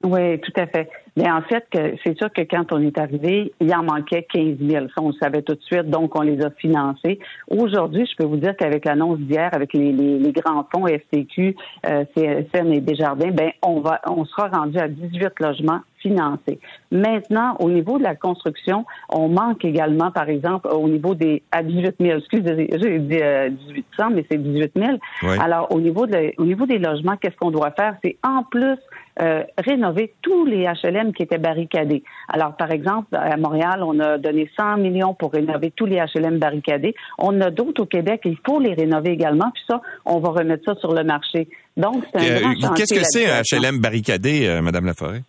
[0.05, 0.87] Oui, tout à fait.
[1.17, 1.65] Mais en fait,
[2.03, 4.87] c'est sûr que quand on est arrivé, il en manquait 15 000.
[4.89, 7.19] Ça, on le savait tout de suite, donc on les a financés.
[7.47, 11.55] Aujourd'hui, je peux vous dire qu'avec l'annonce d'hier, avec les, les, grands fonds FTQ,
[11.87, 16.59] euh, CSN et Desjardins, ben on va, on sera rendu à 18 logements financés.
[16.91, 21.63] Maintenant, au niveau de la construction, on manque également, par exemple, au niveau des à
[21.63, 22.19] 18 000.
[22.19, 24.97] Excusez, j'ai dit 1800, euh, mais c'est 18 000.
[25.39, 27.95] Alors, au niveau de, au niveau des logements, qu'est-ce qu'on doit faire?
[28.03, 28.77] C'est en plus
[29.21, 32.03] euh, rénover tous les HLM qui étaient barricadés.
[32.27, 36.37] Alors, par exemple, à Montréal, on a donné 100 millions pour rénover tous les HLM
[36.37, 36.95] barricadés.
[37.17, 39.51] On a d'autres au Québec, il faut les rénover également.
[39.51, 41.47] Puis ça, on va remettre ça sur le marché.
[41.77, 45.21] Donc, c'est un euh, Qu'est-ce que c'est un HLM barricadé, euh, Madame Laforêt?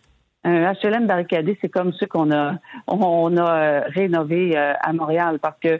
[0.47, 2.53] Un HLM barricadé, c'est comme ceux qu'on a
[2.87, 5.79] on a euh, rénové euh, à Montréal parce que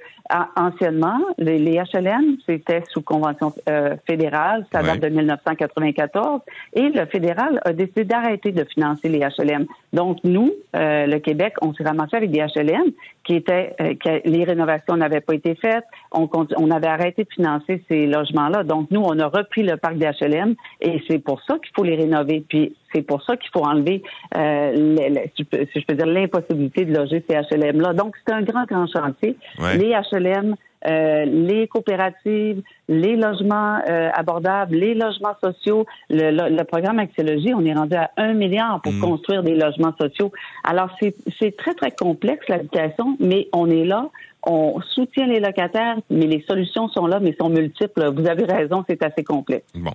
[0.57, 6.41] anciennement, les, HLM, c'était sous convention euh, fédérale, ça date de 1994,
[6.73, 9.65] et le fédéral a décidé d'arrêter de financer les HLM.
[9.93, 12.91] Donc, nous, le Québec, on s'est ramassé avec des HLM
[13.23, 17.81] qui étaient, que les rénovations n'avaient pas été faites, on, on avait arrêté de financer
[17.87, 18.63] ces logements-là.
[18.63, 21.83] Donc, nous, on a repris le parc des HLM et c'est pour ça qu'il faut
[21.83, 22.43] les rénover.
[22.47, 24.01] Puis, c'est pour ça qu'il faut enlever,
[24.35, 24.97] euh,
[25.35, 25.45] si
[25.79, 27.93] je peux dire, l'impossibilité de loger ces HLM-là.
[27.93, 29.37] Donc, c'est un grand, grand chantier.
[29.59, 30.55] Les HLM,
[30.87, 35.85] euh, les coopératives, les logements euh, abordables, les logements sociaux.
[36.09, 39.01] Le, programme Axiologie, on est rendu à un milliard pour mm.
[39.01, 40.31] construire des logements sociaux.
[40.63, 44.09] Alors, c'est très, très complexe, l'habitation, mais on est là
[44.47, 48.11] on soutient les locataires, mais les solutions sont là, mais sont multiples.
[48.15, 49.65] Vous avez raison, c'est assez complexe.
[49.75, 49.91] Bon.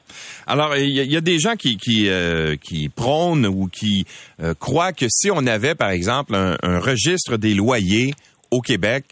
[0.46, 4.04] Alors, il y, a des gens qui, qui, euh, qui prônent ou qui
[4.42, 8.12] euh, croient que si on avait, par exemple, un, registre des loyers
[8.50, 9.06] au Québec,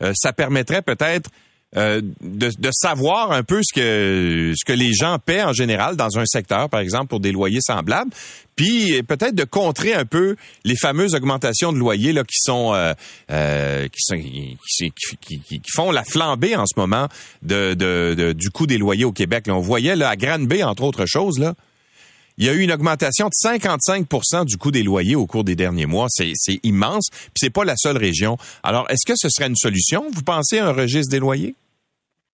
[0.00, 1.28] euh, ça permettrait peut-être
[1.74, 6.18] de, de, savoir un peu ce que ce que les gens paient en général dans
[6.18, 8.10] un secteur, par exemple pour des loyers semblables,
[8.56, 12.92] puis peut-être de contrer un peu les fameuses augmentations de loyers là qui sont euh,
[13.30, 17.08] euh qui, sont qui, qui, qui, font la flambée en ce moment
[17.42, 19.46] de, de, du coût des loyers au Québec.
[19.48, 21.54] On voyait là à Granby entre autres choses là.
[22.36, 25.54] Il y a eu une augmentation de 55% du coût des loyers au cours des
[25.54, 26.08] derniers mois.
[26.08, 26.32] C'est
[26.64, 27.08] immense.
[27.10, 28.36] Puis c'est pas la seule région.
[28.64, 31.54] Alors, est-ce que ce serait une solution, vous pensez, un registre des loyers?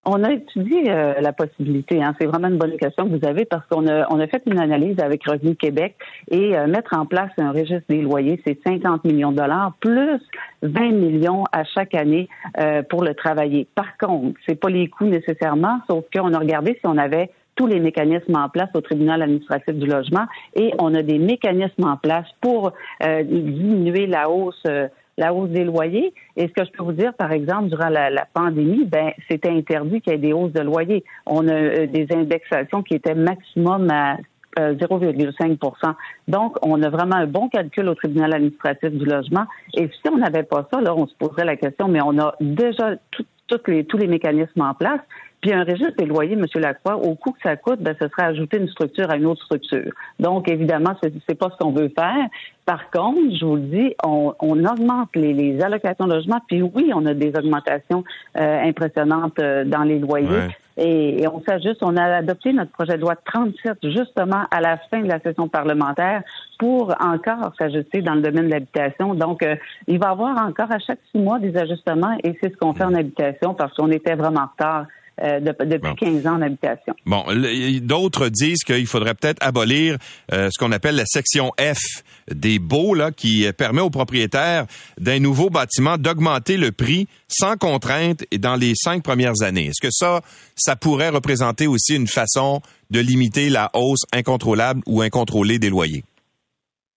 [0.06, 2.02] On a étudié euh, la possibilité.
[2.02, 2.14] Hein.
[2.18, 4.58] C'est vraiment une bonne question que vous avez parce qu'on a, on a fait une
[4.58, 5.94] analyse avec Revenu Québec
[6.30, 10.18] et euh, mettre en place un registre des loyers, c'est 50 millions de dollars plus
[10.62, 13.68] 20 millions à chaque année euh, pour le travailler.
[13.74, 17.66] Par contre, c'est pas les coûts nécessairement, sauf qu'on a regardé si on avait tous
[17.66, 21.98] les mécanismes en place au tribunal administratif du logement et on a des mécanismes en
[21.98, 24.62] place pour diminuer la hausse
[25.18, 26.12] la hausse des loyers.
[26.36, 30.00] Et ce que je peux vous dire, par exemple, durant la, pandémie, ben c'était interdit
[30.00, 31.04] qu'il y ait des hausses de loyers.
[31.26, 34.16] On a euh, des indexations qui étaient maximum à
[34.56, 35.56] 0,5%
[35.88, 35.92] euh,
[36.28, 39.46] Donc, on a vraiment un bon calcul au tribunal administratif du logement.
[39.74, 42.34] Et si on n'avait pas ça, là, on se poserait la question, mais on a
[42.40, 42.96] déjà
[43.68, 45.00] les, tous les mécanismes en place.
[45.40, 46.44] Puis un registre des loyers, M.
[46.56, 49.42] Lacroix, au coût que ça coûte, ben, ce serait ajouter une structure à une autre
[49.44, 49.90] structure.
[50.18, 52.26] Donc, évidemment, ce n'est pas ce qu'on veut faire.
[52.66, 57.06] Par contre, je vous le dis, on, augmente les, allocations de logement, puis oui, on
[57.06, 58.04] a des augmentations
[58.38, 60.48] euh, impressionnantes euh, dans les loyers.
[60.76, 61.82] Et, on s'ajuste.
[61.82, 65.48] On a adopté notre projet de loi 37 justement à la fin de la session
[65.48, 66.22] parlementaire
[66.58, 69.14] pour encore s'ajuster dans le domaine de l'habitation.
[69.14, 72.52] Donc, euh, il va y avoir encore à chaque six mois des ajustements et c'est
[72.52, 74.86] ce qu'on fait en habitation parce qu'on était vraiment en retard
[75.22, 76.94] euh, depuis 15 ans en habitation.
[77.06, 77.24] Bon,
[77.82, 79.96] d'autres disent qu'il faudrait peut-être abolir
[80.32, 84.66] euh, ce qu'on appelle la section F des baux, là, qui permet aux propriétaires
[84.98, 89.66] d'un nouveau bâtiment d'augmenter le prix sans contrainte et dans les cinq premières années.
[89.66, 90.20] Est-ce que ça,
[90.56, 96.04] ça pourrait représenter aussi une façon de limiter la hausse incontrôlable ou incontrôlée des loyers?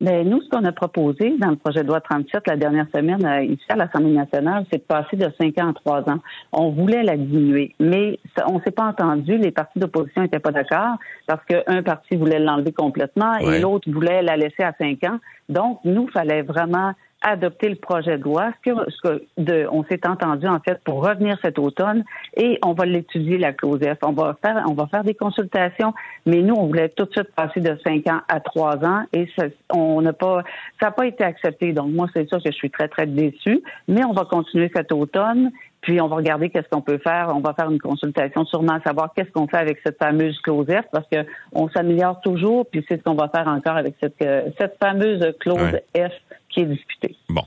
[0.03, 2.87] Mais ben, nous, ce qu'on a proposé dans le projet de loi 37 la dernière
[2.93, 6.19] semaine euh, ici à l'Assemblée nationale, c'est de passer de 5 ans à 3 ans.
[6.51, 9.37] On voulait la diminuer, mais on ne s'est pas entendu.
[9.37, 14.21] Les partis d'opposition n'étaient pas d'accord parce qu'un parti voulait l'enlever complètement et l'autre voulait
[14.21, 15.19] la laisser à 5 ans.
[15.47, 16.91] Donc, nous, fallait vraiment
[17.23, 18.51] adopter le projet de loi.
[18.65, 22.03] Ce que, de, on s'est entendu en fait pour revenir cet automne
[22.37, 23.97] et on va l'étudier la clause F.
[24.03, 25.93] On va faire, on va faire des consultations,
[26.25, 29.27] mais nous on voulait tout de suite passer de cinq ans à trois ans et
[29.37, 30.43] ça, on n'a pas,
[30.79, 31.73] ça n'a pas été accepté.
[31.73, 34.91] Donc moi c'est sûr que je suis très très déçue, mais on va continuer cet
[34.91, 35.51] automne
[35.83, 37.31] puis on va regarder qu'est-ce qu'on peut faire.
[37.35, 40.65] On va faire une consultation sûrement à savoir qu'est-ce qu'on fait avec cette fameuse clause
[40.65, 42.65] F parce que on s'améliore toujours.
[42.65, 46.11] Puis c'est ce qu'on va faire encore avec cette, euh, cette fameuse clause F
[46.53, 47.15] qui est discutée.
[47.29, 47.43] Bon,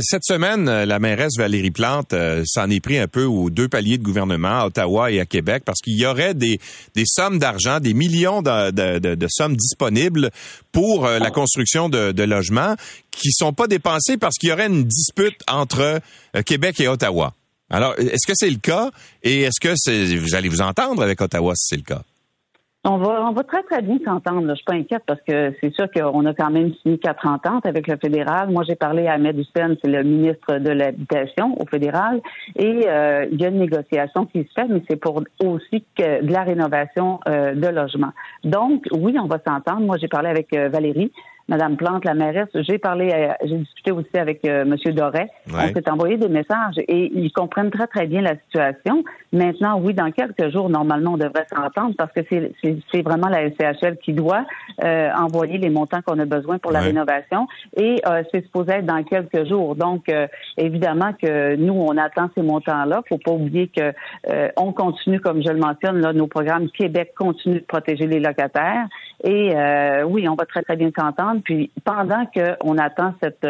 [0.00, 3.68] cette semaine, euh, la mairesse Valérie Plante euh, s'en est pris un peu aux deux
[3.68, 6.58] paliers de gouvernement, à Ottawa et à Québec, parce qu'il y aurait des,
[6.94, 10.30] des sommes d'argent, des millions de, de, de, sommes disponibles
[10.72, 12.74] pour la construction de, de logements
[13.10, 16.00] qui sont pas dépensés parce qu'il y aurait une dispute entre
[16.44, 17.34] Québec et Ottawa.
[17.70, 18.90] Alors, est-ce que c'est le cas?
[19.22, 22.02] Et est-ce que vous allez vous entendre avec Ottawa si c'est le cas?
[22.88, 24.48] On va, on va très, très bien s'entendre.
[24.48, 27.66] Je suis pas inquiète parce que c'est sûr qu'on a quand même signé quatre ententes
[27.66, 28.48] avec le fédéral.
[28.50, 32.20] Moi, j'ai parlé à Ahmed Hussein, c'est le ministre de l'Habitation au fédéral,
[32.54, 36.24] et euh, il y a une négociation qui se fait, mais c'est pour aussi que
[36.24, 38.12] de la rénovation euh, de logements.
[38.44, 39.80] Donc, oui, on va s'entendre.
[39.80, 41.10] Moi, j'ai parlé avec euh, Valérie.
[41.48, 42.48] Madame Plante, la mairesse.
[42.54, 45.28] J'ai parlé, j'ai discuté aussi avec euh, Monsieur Doré.
[45.52, 49.04] On s'est envoyé des messages et ils comprennent très très bien la situation.
[49.32, 53.96] Maintenant, oui, dans quelques jours, normalement, on devrait s'entendre parce que c'est vraiment la SCHL
[54.02, 54.44] qui doit
[54.82, 58.86] euh, envoyer les montants qu'on a besoin pour la rénovation et euh, c'est supposé être
[58.86, 59.76] dans quelques jours.
[59.76, 63.02] Donc, euh, évidemment que nous, on attend ces montants-là.
[63.08, 63.92] Faut pas oublier que
[64.56, 68.86] on continue, comme je le mentionne, là, nos programmes Québec continuent de protéger les locataires
[69.24, 69.54] et
[70.04, 71.40] oui, on va très très bien s'entendre.
[71.44, 73.46] Puis pendant qu'on attend cette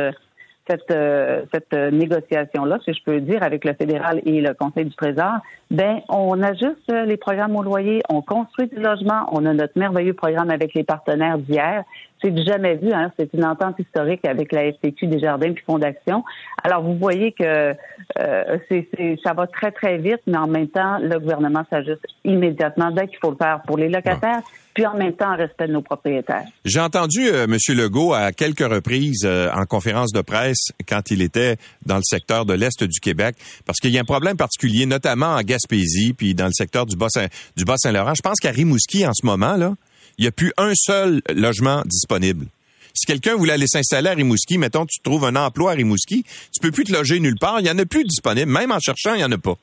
[0.69, 4.87] cette, euh, cette euh, négociation-là, si je peux dire, avec le fédéral et le Conseil
[4.87, 5.39] du Trésor,
[5.71, 10.15] ben on ajuste les programmes au loyer, on construit du logement, on a notre merveilleux
[10.15, 11.85] programme avec les partenaires d'hier.
[12.23, 15.79] C'est jamais vu, hein, c'est une entente historique avec la FTQ des Jardins puis Fonds
[15.79, 16.25] d'Action.
[16.63, 17.75] Alors vous voyez que
[18.19, 18.89] euh, c'est,
[19.23, 23.19] ça va très très vite, mais en même temps, le gouvernement s'ajuste immédiatement dès qu'il
[23.21, 24.43] faut le faire pour les locataires
[24.77, 26.45] puis en même temps en respect de nos propriétaires.
[26.67, 27.57] J'ai entendu euh, M.
[27.75, 32.45] Legault à quelques reprises euh, en conférence de presse quand il était dans le secteur
[32.45, 36.35] de l'Est du Québec, parce qu'il y a un problème particulier, notamment en Gaspésie, puis
[36.35, 38.13] dans le secteur du Bas-Saint-Laurent.
[38.15, 39.73] Je pense qu'à Rimouski, en ce moment, là,
[40.19, 42.47] il n'y a plus un seul logement disponible.
[42.95, 46.61] Si quelqu'un voulait aller s'installer à Rimouski, mettons, tu trouves un emploi à Rimouski, tu
[46.63, 47.61] peux plus te loger nulle part.
[47.61, 48.51] Il n'y en a plus disponible.
[48.51, 49.59] Même en cherchant, il n'y en a pas.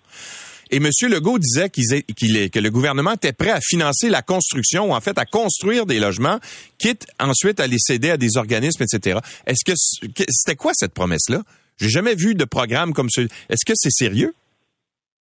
[0.69, 0.89] Et M.
[1.09, 5.17] Legault disait qu'il que le gouvernement était prêt à financer la construction, ou en fait
[5.17, 6.39] à construire des logements,
[6.77, 9.19] quitte ensuite à les céder à des organismes, etc.
[9.45, 11.41] Est-ce que c'était quoi cette promesse-là?
[11.79, 13.21] J'ai jamais vu de programme comme ce.
[13.21, 14.33] Est-ce que c'est sérieux?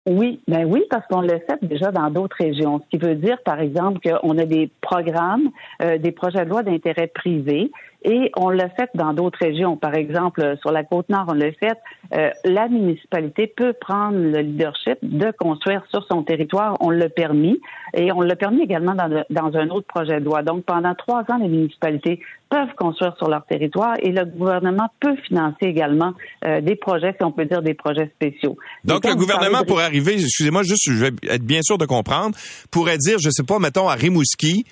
[0.06, 2.80] Oui, ben oui, parce qu'on le fait déjà dans d'autres régions.
[2.84, 5.50] Ce qui veut dire, par exemple, qu'on a des programmes,
[5.82, 9.76] euh, des projets de loi d'intérêt privé et on l'a fait dans d'autres régions.
[9.76, 11.78] Par exemple, sur la côte nord, on l'a fait.
[12.14, 16.76] Euh, la municipalité peut prendre le leadership de construire sur son territoire.
[16.80, 17.60] On l'a permis.
[17.94, 20.42] Et on l'a permis également dans, dans, un autre projet de loi.
[20.42, 25.16] Donc, pendant trois ans, les municipalités peuvent construire sur leur territoire et le gouvernement peut
[25.26, 26.12] financer également
[26.44, 28.56] euh, des projets, si on peut dire des projets spéciaux.
[28.84, 32.36] Donc, le gouvernement pourrait arriver, excusez-moi, juste, je vais être bien sûr de comprendre,
[32.70, 34.64] pourrait dire, je sais pas, mettons, à Rimouski,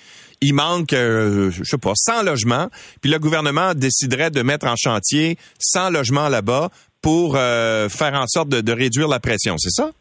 [0.45, 2.67] il manque, euh, je sais pas, 100 logements,
[3.01, 6.69] puis le gouvernement déciderait de mettre en chantier 100 logements là-bas
[7.01, 9.91] pour euh, faire en sorte de, réduire la pression, c'est ça?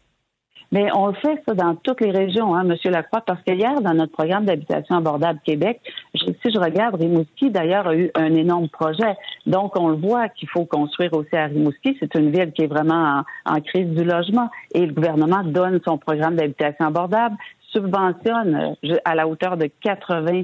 [0.73, 2.77] Mais on le fait ça dans toutes les régions, hein, M.
[2.91, 5.81] Lacroix, parce que hier, dans notre programme d'habitation abordable Québec,
[6.15, 9.15] si je regarde, Rimouski, d'ailleurs, a eu un énorme projet.
[9.47, 11.97] Donc, on le voit qu'il faut construire aussi à Rimouski.
[12.01, 14.49] C'est une ville qui est vraiment en, en, crise du logement.
[14.75, 17.37] Et le gouvernement donne son programme d'habitation abordable
[17.75, 20.43] subventionne euh, à la hauteur de 80 euh,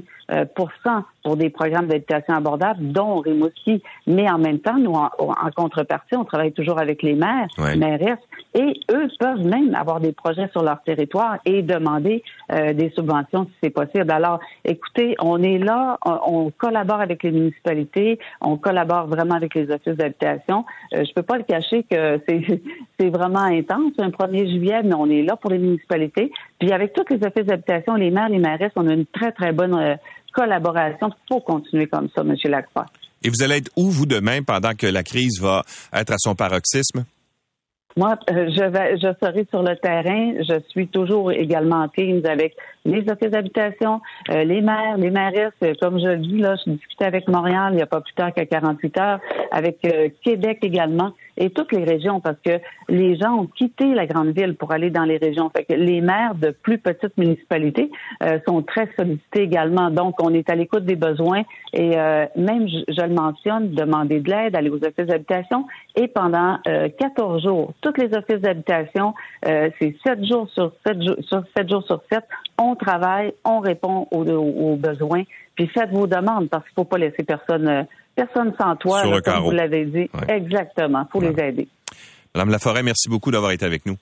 [1.23, 3.83] pour des programmes d'habitation abordable, dont Rimouski.
[4.07, 5.09] Mais en même temps, nous, en,
[5.55, 8.17] contrepartie, on travaille toujours avec les maires, maires,
[8.53, 13.45] et eux peuvent même avoir des projets sur leur territoire et demander euh, des subventions
[13.45, 14.11] si c'est possible.
[14.11, 19.71] Alors, écoutez, on est là, on, collabore avec les municipalités, on collabore vraiment avec les
[19.71, 20.65] offices d'habitation.
[20.93, 22.19] Euh, je peux pas le cacher que
[22.99, 26.31] c'est vraiment intense, un 1er juillet, mais on est là pour les municipalités.
[26.59, 29.53] Puis avec tous les offices d'habitation, les maires, les maires, on a une très, très
[29.53, 29.95] bonne euh,
[30.31, 31.09] collaboration.
[31.09, 32.35] Il faut continuer comme ça, M.
[32.45, 32.85] Lacroix.
[33.23, 35.63] Et vous allez être où, vous, demain, pendant que la crise va
[35.93, 37.05] être à son paroxysme?
[37.97, 40.33] Moi, euh, je vais, je serai sur le terrain.
[40.39, 45.53] Je suis toujours également en Teams avec les offices d'habitation, euh, les maires, les mairesses.
[45.81, 48.33] Comme je le dis, là, je discutais avec Montréal il n'y a pas plus tard
[48.33, 49.19] qu'à 48 heures,
[49.51, 49.79] avec
[50.23, 54.55] Québec également et toutes les régions parce que les gens ont quitté la grande ville
[54.55, 55.49] pour aller dans les régions.
[55.49, 57.89] Fait que les maires de plus petites municipalités
[58.23, 59.89] euh, sont très sollicités également.
[59.89, 61.41] Donc, on est à l'écoute des besoins
[61.73, 66.57] et euh, même, je, le mentionne, demander de l'aide, aller aux offices d'habitation et pendant
[66.67, 69.13] euh, 14 jours, tous les offices d'habitation,
[69.45, 72.23] euh, c'est 7 jours sur 7 jours sur 7 jours sur 7,
[72.57, 75.23] on travaille, on répond aux, aux besoins.
[75.55, 79.43] Puis faites vos demandes parce qu'il ne faut pas laisser personne personne sans toi, comme
[79.43, 80.09] vous l'avez dit.
[80.27, 81.67] Exactement, pour les aider.
[82.33, 83.97] Madame Laforêt, merci beaucoup d'avoir été avec nous.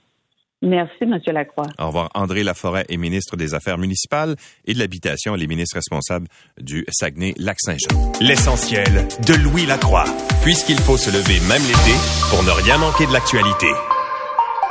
[0.61, 1.17] Merci, M.
[1.27, 1.67] Lacroix.
[1.77, 2.09] Au revoir.
[2.15, 6.27] André Laforêt est ministre des Affaires municipales et de l'Habitation et les ministres responsables
[6.59, 8.11] du Saguenay-Lac-Saint-Jean.
[8.19, 10.05] L'essentiel de Louis Lacroix,
[10.43, 11.95] puisqu'il faut se lever même l'été
[12.29, 13.67] pour ne rien manquer de l'actualité.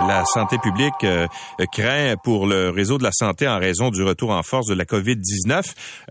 [0.07, 1.27] La santé publique euh,
[1.73, 4.85] craint pour le réseau de la santé en raison du retour en force de la
[4.85, 5.63] COVID-19.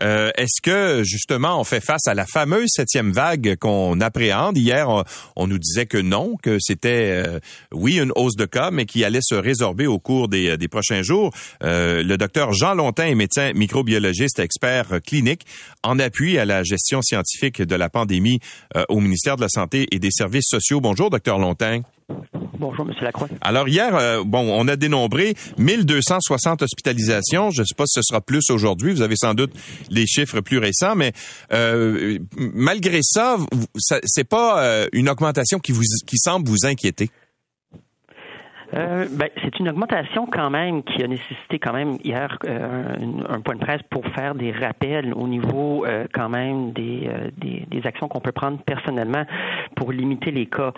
[0.02, 4.58] Euh, est-ce que justement on fait face à la fameuse septième vague qu'on appréhende?
[4.58, 4.88] Hier,
[5.36, 7.40] on, nous disait que non, que c'était euh,
[7.72, 11.00] oui une hausse de cas, mais qui allait se résorber au cours des, des prochains
[11.00, 11.32] jours.
[11.62, 15.46] le docteur Jean Longtin est médecin microbiologiste, expert clinique,
[15.82, 18.40] en appui à la gestion scientifique de la pandémie
[18.90, 20.82] au ministère de la Santé et des Services sociaux.
[20.82, 21.82] Bonjour, docteur Longtin.
[22.58, 23.28] Bonjour, Monsieur Lacroix.
[23.40, 27.50] Alors hier, euh, bon, on a dénombré 1260 hospitalisations.
[27.50, 28.92] Je ne sais pas si ce sera plus aujourd'hui.
[28.92, 29.52] Vous avez sans doute
[29.90, 31.12] les chiffres plus récents, mais
[31.52, 33.36] euh, malgré ça,
[33.76, 37.10] ça c'est pas euh, une augmentation qui vous qui semble vous inquiéter.
[38.74, 42.96] Euh, ben, c'est une augmentation quand même qui a nécessité quand même hier euh,
[43.28, 47.64] un, point de presse pour faire des rappels au niveau euh, quand même des, des,
[47.66, 49.24] des actions qu'on peut prendre personnellement
[49.74, 50.72] pour limiter les cas.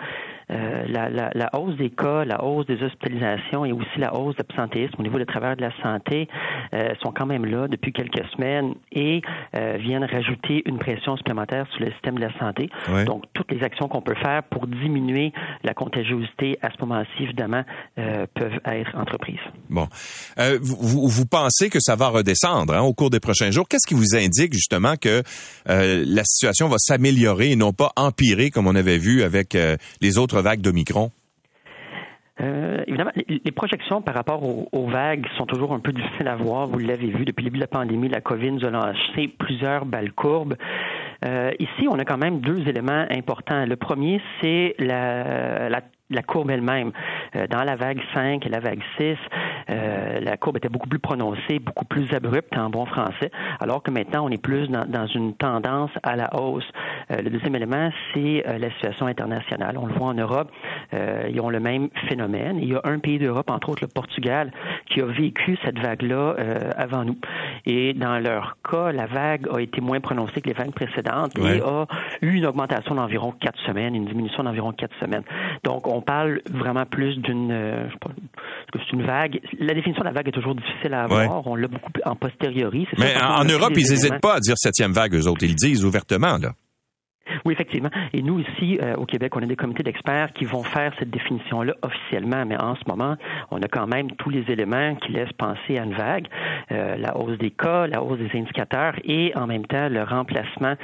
[0.51, 4.35] Euh, la, la, la, hausse des cas, la hausse des hospitalisations et aussi la hausse
[4.35, 6.27] de l'absentéisme au niveau des travailleurs de la santé
[6.73, 9.21] euh, sont quand même là depuis quelques semaines et
[9.55, 12.69] euh, viennent rajouter une pression supplémentaire sur le système de la santé.
[13.05, 15.31] Donc, toutes les actions qu'on peut faire pour diminuer
[15.63, 17.63] la contagiosité à ce moment-ci, évidemment,
[17.95, 19.39] peuvent être entreprises.
[19.69, 19.87] Bon.
[20.61, 23.67] Vous, vous, pensez que ça va redescendre hein, au cours des prochains jours?
[23.67, 25.23] Qu'est-ce qui vous indique justement que
[25.65, 29.57] la situation va s'améliorer et non pas empirer comme on avait vu avec
[30.01, 31.11] les autres vague d'Omicron?
[32.39, 36.67] Euh, évidemment, les, projections par rapport aux, vagues sont toujours un peu difficiles à voir.
[36.67, 39.85] Vous l'avez vu depuis le début de la pandémie, la COVID nous a lancé plusieurs
[39.85, 40.55] balles courbes.
[41.23, 43.65] Euh, ici, on a quand même deux éléments importants.
[43.65, 45.81] Le premier, c'est la
[46.11, 46.91] la courbe elle-même.
[47.35, 49.15] Euh, dans la vague 5 et la vague 6,
[49.69, 53.91] euh, la courbe était beaucoup plus prononcée, beaucoup plus abrupte en bon français, alors que
[53.91, 56.69] maintenant, on est plus dans, dans une tendance à la hausse.
[57.11, 59.77] Euh, le deuxième élément, c'est la situation internationale.
[59.77, 60.51] On le voit en Europe,
[60.93, 62.57] ils ont le même phénomène.
[62.57, 64.51] Il y a un pays d'Europe, entre autres le Portugal,
[64.87, 66.35] qui a vécu cette vague-là
[66.75, 67.17] avant nous.
[67.65, 71.61] Et dans leur cas, la vague a été moins prononcée que les vagues précédentes et
[71.61, 71.85] a
[72.21, 75.23] eu une augmentation d'environ quatre semaines, une diminution d'environ quatre semaines.
[75.63, 77.87] Donc, on parle vraiment plus d'une, euh,
[78.73, 79.39] c'est une vague.
[79.59, 81.45] La définition de la vague est toujours difficile à avoir.
[81.47, 82.87] On l'a beaucoup en posteriori.
[82.97, 85.43] Mais en, Europe, ils n'hésitent pas à dire septième vague, eux autres.
[85.43, 86.51] Ils le disent ouvertement, là.
[87.45, 87.89] Oui, effectivement.
[88.13, 91.09] Et nous, ici, euh, au Québec, on a des comités d'experts qui vont faire cette
[91.09, 93.15] définition-là officiellement, mais en ce moment,
[93.51, 96.27] on a quand même tous les éléments qui laissent penser à une vague,
[96.71, 100.75] euh, la hausse des cas, la hausse des indicateurs et en même temps le remplacement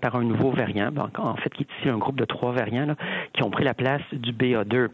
[0.00, 2.94] par un nouveau variant, en fait, qui est ici un groupe de trois variants
[3.34, 4.88] qui ont pris la place du BA2.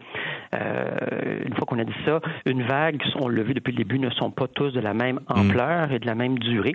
[0.55, 3.99] Euh, une fois qu'on a dit ça, une vague, on l'a vu depuis le début,
[3.99, 5.39] ne sont pas tous de la même mm.
[5.39, 6.75] ampleur et de la même durée.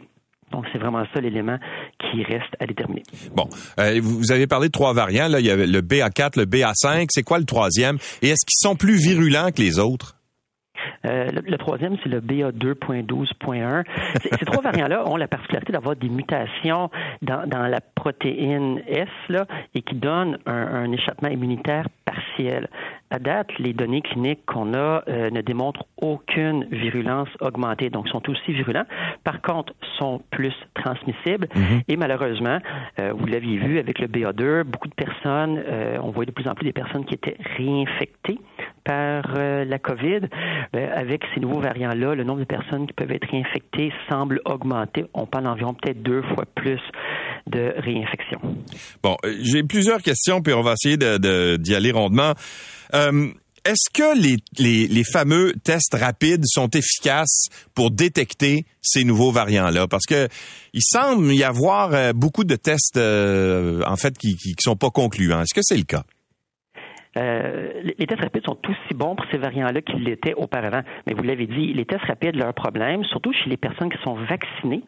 [0.51, 1.57] Donc, c'est vraiment ça l'élément
[1.99, 3.01] qui reste à déterminer.
[3.35, 3.49] Bon,
[3.79, 5.27] euh, vous avez parlé de trois variants.
[5.27, 5.39] Là.
[5.39, 7.07] Il y avait le BA4, le BA5.
[7.09, 7.97] C'est quoi le troisième?
[8.21, 10.15] Et est-ce qu'ils sont plus virulents que les autres?
[11.05, 13.83] Euh, le, troisième, c'est le BA2.12.1.
[14.21, 16.89] Ces trois variants-là ont la particularité d'avoir des mutations
[17.21, 19.45] dans, dans, la protéine S là,
[19.75, 22.69] et qui donnent un, un échappement immunitaire partiel.
[23.09, 28.27] À date, les données cliniques qu'on a euh, ne démontrent aucune virulence augmentée, donc sont
[28.29, 28.85] aussi virulents.
[29.23, 31.81] Par contre, sont plus transmissibles mhm.
[31.87, 32.59] et malheureusement,
[32.99, 35.61] euh, vous l'aviez vu avec le BA2, beaucoup de personnes,
[36.01, 38.39] on voit de plus en plus des personnes qui étaient réinfectées
[38.83, 40.21] par la COVID.
[40.73, 45.05] Ben, avec ces nouveaux variants-là, le nombre de personnes qui peuvent être réinfectées semble augmenter.
[45.13, 46.81] On parle d'environ peut-être deux fois plus
[47.47, 48.41] de réinfections.
[49.01, 52.33] Bon, euh, j'ai plusieurs questions, puis on va essayer d'y de, aller rondement.
[52.93, 53.29] Euh,
[53.65, 59.87] est-ce que les, les, fameux tests rapides sont efficaces pour détecter ces nouveaux variants-là?
[59.87, 60.27] Parce que
[60.73, 65.41] il semble y avoir euh, beaucoup de tests, en fait, qui, qui sont pas concluants.
[65.41, 66.03] Est-ce que c'est le cas?
[67.15, 70.81] Euh, les tests rapides sont aussi bons pour ces variants-là qu'ils l'étaient auparavant.
[71.05, 74.15] Mais vous l'avez dit, les tests rapides, leur problème, surtout chez les personnes qui sont
[74.15, 74.83] vaccinées,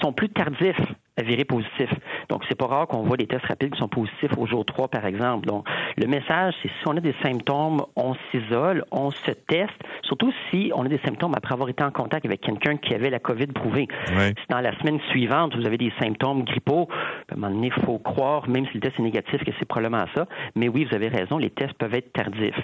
[0.00, 0.80] sont plus tardifs
[1.22, 1.90] virer positif.
[2.28, 4.88] Donc, c'est pas rare qu'on voit des tests rapides qui sont positifs au jour 3,
[4.88, 5.46] par exemple.
[5.46, 10.32] Donc, le message, c'est si on a des symptômes, on s'isole, on se teste, surtout
[10.50, 13.18] si on a des symptômes après avoir été en contact avec quelqu'un qui avait la
[13.18, 13.88] COVID prouvée.
[14.06, 16.88] Si dans la semaine suivante, vous avez des symptômes grippaux,
[17.30, 19.66] à un moment donné, il faut croire, même si le test est négatif, que c'est
[19.66, 20.26] probablement ça.
[20.54, 22.60] Mais oui, vous avez raison, les tests peuvent être tardifs.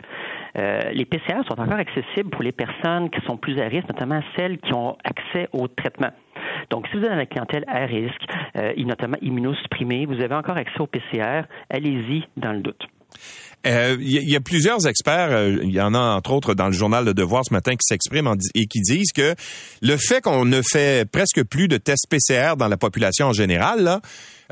[0.58, 4.20] Euh, les PCR sont encore accessibles pour les personnes qui sont plus à risque, notamment
[4.36, 6.10] celles qui ont accès au traitement.
[6.70, 8.22] Donc, si vous êtes dans la clientèle à risque,
[8.56, 12.82] euh, notamment immunosupprimée, vous avez encore accès au PCR, allez-y dans le doute.
[13.64, 16.72] Il euh, y, a plusieurs experts, euh, il y en a entre autres dans le
[16.72, 19.36] journal Le Devoir ce matin qui s'expriment et qui disent que
[19.80, 24.00] le fait qu'on ne fait presque plus de tests PCR dans la population en général,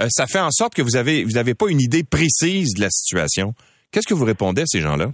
[0.01, 2.83] euh, ça fait en sorte que vous avez vous avez pas une idée précise de
[2.83, 3.53] la situation.
[3.91, 5.09] Qu'est-ce que vous répondez à ces gens-là?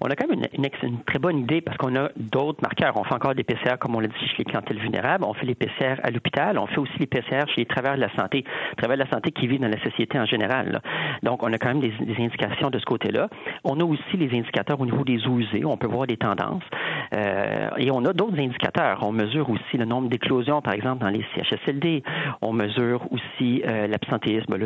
[0.00, 2.96] On a quand même une, une, très bonne idée parce qu'on a d'autres marqueurs.
[2.96, 5.24] On fait encore des PCR, comme on l'a dit, chez les clientèles vulnérables.
[5.24, 6.58] On fait les PCR à l'hôpital.
[6.58, 8.44] On fait aussi les PCR chez les travailleurs de la santé,
[8.78, 10.80] travailleurs de la santé qui vivent dans la société en général.
[11.22, 13.28] Donc, on a quand même des, indications de ce côté-là.
[13.64, 15.64] On a aussi les indicateurs au niveau des eaux usées.
[15.64, 16.64] On peut voir des tendances.
[17.12, 19.00] Euh, et on a d'autres indicateurs.
[19.02, 22.02] On mesure aussi le nombre d'éclosions, par exemple, dans les CHSLD.
[22.42, 24.56] On mesure aussi euh, l'absentéisme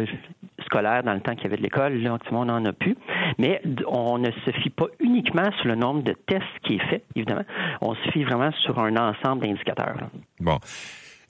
[0.65, 1.95] scolaire dans le temps qu'il y avait de l'école.
[1.95, 2.97] Là, monde n'en a plus.
[3.39, 7.05] Mais on ne se fie pas uniquement sur le nombre de tests qui est fait,
[7.17, 7.45] évidemment.
[7.81, 9.97] On se fie vraiment sur un ensemble d'indicateurs.
[10.41, 10.59] Bon.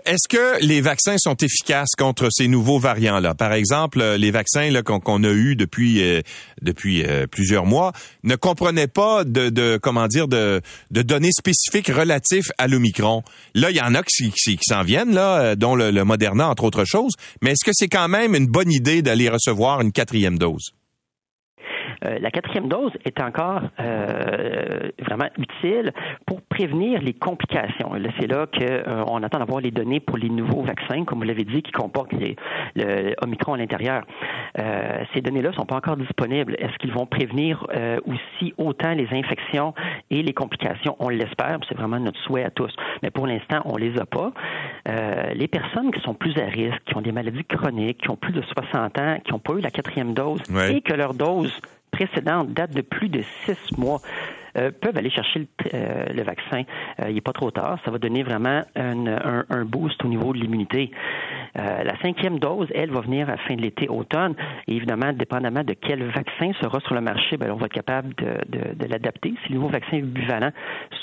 [0.05, 3.35] Est-ce que les vaccins sont efficaces contre ces nouveaux variants-là?
[3.35, 6.21] Par exemple, euh, les vaccins qu'on a eus depuis euh,
[6.61, 7.93] depuis euh, plusieurs mois
[8.23, 13.23] ne comprenaient pas de, comment dire de, données spécifiques relatives à l'Omicron.
[13.55, 15.19] Là, il y en a qui, qui, s'en viennent,
[15.57, 17.15] dont le, le Moderna, entre autres choses.
[17.41, 20.75] Mais est-ce que c'est quand même une bonne idée d'aller recevoir une quatrième dose?
[22.05, 25.93] Euh, la quatrième dose est encore euh, vraiment utile
[26.27, 27.93] pour prévenir les complications.
[28.19, 31.45] C'est là qu'on euh, attend d'avoir les données pour les nouveaux vaccins, comme vous l'avez
[31.45, 32.37] dit, qui comportent les,
[32.75, 34.05] le Omicron à l'intérieur.
[35.15, 36.57] ces données-là ne sont pas encore disponibles.
[36.59, 37.67] Est-ce qu'ils vont prévenir
[38.07, 39.75] aussi autant les infections
[40.11, 40.97] et les complications?
[40.99, 42.75] On l'espère, c'est vraiment notre souhait à tous.
[43.03, 44.33] Mais pour l'instant, on les a pas.
[45.35, 48.33] les personnes qui sont plus à risque, qui ont des maladies chroniques, qui ont plus
[48.33, 50.41] de 60 ans, qui n'ont pas eu la quatrième dose
[50.71, 51.61] et que leur dose
[51.95, 54.01] précédente date de plus de six mois.
[54.57, 56.63] Euh, peuvent aller chercher le, euh, vaccin.
[57.01, 57.79] Euh, il n'est pas trop tard.
[57.85, 60.91] Ça va donner vraiment un, boost au niveau de l'immunité.
[61.55, 64.35] la cinquième dose, elle, va venir à la fin de l'été, automne.
[64.69, 68.15] Et évidemment, dépendamment de quel vaccin sera sur le marché, ben, on va être capable
[68.15, 69.35] de, l'adapter.
[69.45, 70.53] Si les nouveaux vaccins bivalents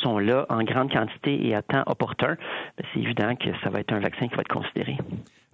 [0.02, 2.38] sont là en grande quantité et à temps opportun,
[2.78, 4.98] ben, c'est évident que ça va être un vaccin qui va être considéré.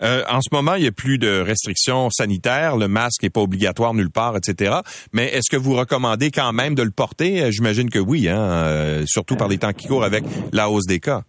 [0.04, 3.42] Euh, en ce moment, il n'y a plus de restrictions sanitaires, le masque n'est pas
[3.42, 4.76] obligatoire nulle part, etc.
[5.12, 7.44] Mais est-ce que vous recommandez quand même de le porter?
[7.44, 7.52] Euh,
[7.88, 11.00] j'imagine que oui, hein, euh, surtout par les temps qui courent avec la hausse des
[11.00, 11.24] cas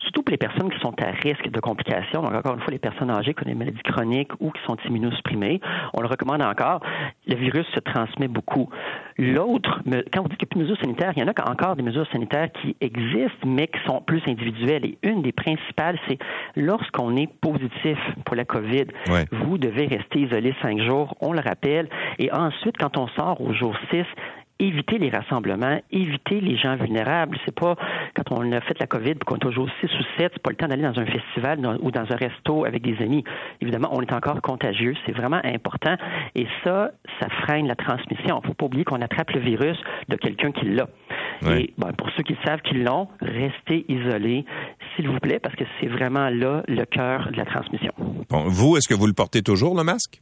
[0.00, 2.78] surtout pour les personnes qui sont à risque de complications, donc encore une fois, les
[2.78, 5.60] personnes âgées qui ont des maladies chroniques ou qui sont immunosupprimées,
[5.92, 6.80] on le recommande encore.
[7.26, 8.70] Le virus se transmet beaucoup.
[9.18, 9.82] L'autre,
[10.12, 11.76] quand vous dites qu'il n'y a plus de mesures sanitaires, il y en a encore
[11.76, 14.86] des mesures sanitaires qui existent, mais qui sont plus individuelles.
[14.86, 16.18] Et une des principales, c'est
[16.56, 18.86] lorsqu'on est positif pour la COVID,
[19.32, 21.88] vous devez rester isolé cinq jours, on le rappelle.
[22.18, 24.04] Et ensuite, quand on sort au jour 6,
[24.58, 27.38] éviter les rassemblements, éviter les gens vulnérables.
[27.44, 27.76] C'est pas
[28.14, 30.56] quand on a fait la COVID, qu'on est toujours 6 ou 7, c'est pas le
[30.56, 33.24] temps d'aller dans un festival ou dans un resto avec des amis.
[33.60, 35.96] Évidemment, on est encore contagieux, c'est vraiment important.
[36.34, 36.90] Et ça,
[37.20, 38.40] ça freine la transmission.
[38.42, 39.76] Il faut pas oublier qu'on attrape le virus
[40.08, 40.88] de quelqu'un qui l'a.
[41.46, 44.44] Et ben, pour ceux qui savent qu'ils l'ont, restez isolés,
[44.96, 47.92] s'il vous plaît, parce que c'est vraiment là le cœur de la transmission.
[48.28, 50.20] Bon, vous, est-ce que vous le portez toujours, le masque?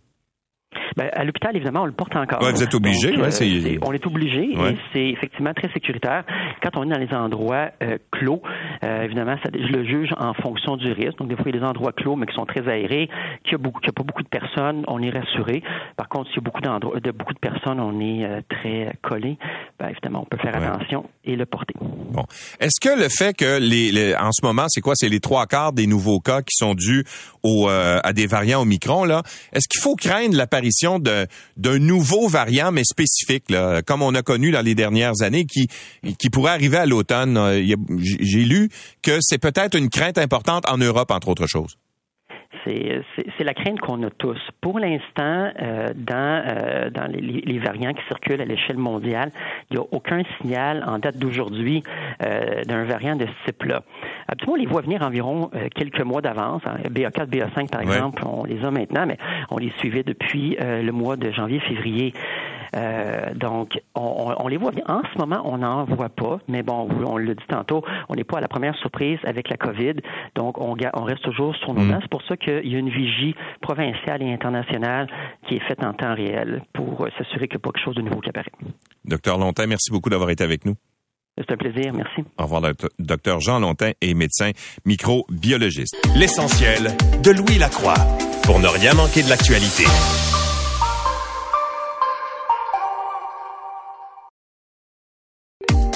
[0.97, 2.41] Ben, à l'hôpital, évidemment, on le porte encore.
[2.41, 6.25] vous êtes obligé, ouais, euh, On est obligé et c'est effectivement très sécuritaire.
[6.63, 8.41] Quand on est dans les endroits euh, clos,
[8.83, 11.19] euh, évidemment, ça, je le juge en fonction du risque.
[11.19, 13.11] Donc, des fois, il y a des endroits clos, mais qui sont très aérés,
[13.45, 15.63] qu'il n'y a, beaucoup, a pas beaucoup de personnes, on est rassuré.
[15.99, 19.37] Par contre, s'il y a beaucoup, de beaucoup de personnes, on est très collé.
[19.79, 21.75] Ben, évidemment, on peut faire attention et le porter.
[21.79, 22.25] Bon.
[22.59, 24.95] Est-ce que le fait que les, en ce moment, c'est quoi?
[24.97, 27.05] C'est les trois quarts des nouveaux cas qui sont dus
[27.43, 29.23] au, à des variants Omicron, là.
[29.53, 33.45] Est-ce qu'il faut craindre l'apparition d'un nouveau variant, mais spécifique,
[33.87, 35.69] comme on a connu dans les dernières années, qui,
[36.19, 37.37] qui pourrait arriver à l'automne.
[37.37, 38.71] Euh, j'ai lu
[39.03, 41.77] que c'est peut-être une crainte importante en Europe, entre autres choses.
[42.67, 44.41] C'est la crainte qu'on a tous.
[44.61, 49.31] Pour l'instant, euh, dans, euh, dans les, variants qui circulent à l'échelle mondiale,
[49.71, 51.83] il n'y a aucun signal en date d'aujourd'hui
[52.21, 53.83] d'un variant de ce type-là.
[54.29, 56.63] Absolument, on les voit venir environ euh, quelques mois d'avance.
[56.63, 59.19] BA4, BA5, par exemple, on les a maintenant, mais
[59.51, 62.13] on les suivait depuis euh, le mois de janvier-février.
[62.77, 64.85] Euh, donc, on, les voit venir.
[64.89, 68.25] En ce moment, on n'en voit pas, mais bon, on l'a dit tantôt, on n'est
[68.25, 69.95] pas à la première surprise avec la COVID,
[70.35, 71.99] donc on, on reste toujours sur nos mm.
[72.03, 75.09] C'est pour ça qu'il y a une vigie provinciale et internationale
[75.49, 78.03] qui est faite en temps réel pour s'assurer qu'il n'y a pas quelque chose de
[78.03, 78.53] nouveau qui apparaît.
[79.05, 80.75] Docteur Longtemps, merci beaucoup d'avoir été avec nous.
[81.39, 82.23] C'est un plaisir, merci.
[82.39, 82.63] Au revoir,
[82.99, 84.53] docteur Jean Lontin est médecin
[84.87, 85.97] microbiologiste.
[86.17, 87.95] L'essentiel de Louis Lacroix
[88.45, 89.85] pour ne rien manquer de l'actualité.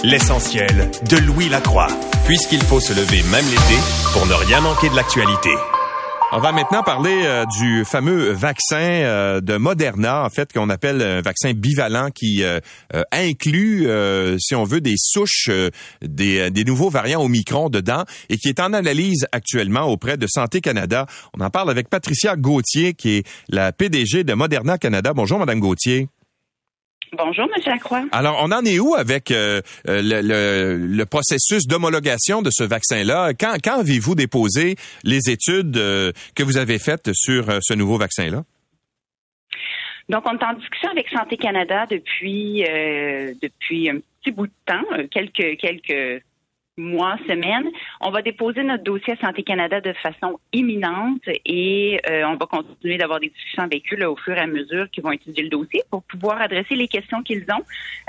[0.03, 1.89] L'essentiel de Louis Lacroix,
[2.25, 3.79] puisqu'il faut se lever même l'été
[4.15, 5.51] pour ne rien manquer de l'actualité.
[6.33, 11.03] On va maintenant parler euh, du fameux vaccin euh, de Moderna, en fait, qu'on appelle
[11.03, 12.61] un vaccin bivalent qui euh,
[13.13, 13.89] inclut,
[14.39, 15.51] si on veut, des souches
[16.01, 21.05] des, nouveaux variants Omicron dedans et qui est en analyse actuellement auprès de Santé Canada.
[21.39, 25.13] On en parle avec Patricia Gauthier, qui est la PDG de Moderna Canada.
[25.13, 26.09] Bonjour, Madame Gauthier.
[27.17, 27.63] Bonjour, M.
[27.67, 28.05] Lacroix.
[28.13, 33.33] Alors, on en est où avec euh, euh, le, processus d'homologation de ce vaccin-là?
[33.35, 38.45] Quand, quand avez-vous déposé les études euh, que vous avez faites sur ce nouveau vaccin-là?
[40.09, 42.63] Donc, on est en discussion avec Santé Canada depuis
[43.43, 46.23] depuis un petit bout de temps, quelques quelques
[46.81, 47.69] mois, semaines.
[48.01, 52.47] On va déposer notre dossier à Santé Canada de façon imminente et euh, on va
[52.47, 55.49] continuer d'avoir des discussions avec eux au fur et à mesure qu'ils vont étudier le
[55.49, 57.63] dossier pour pouvoir adresser les questions qu'ils ont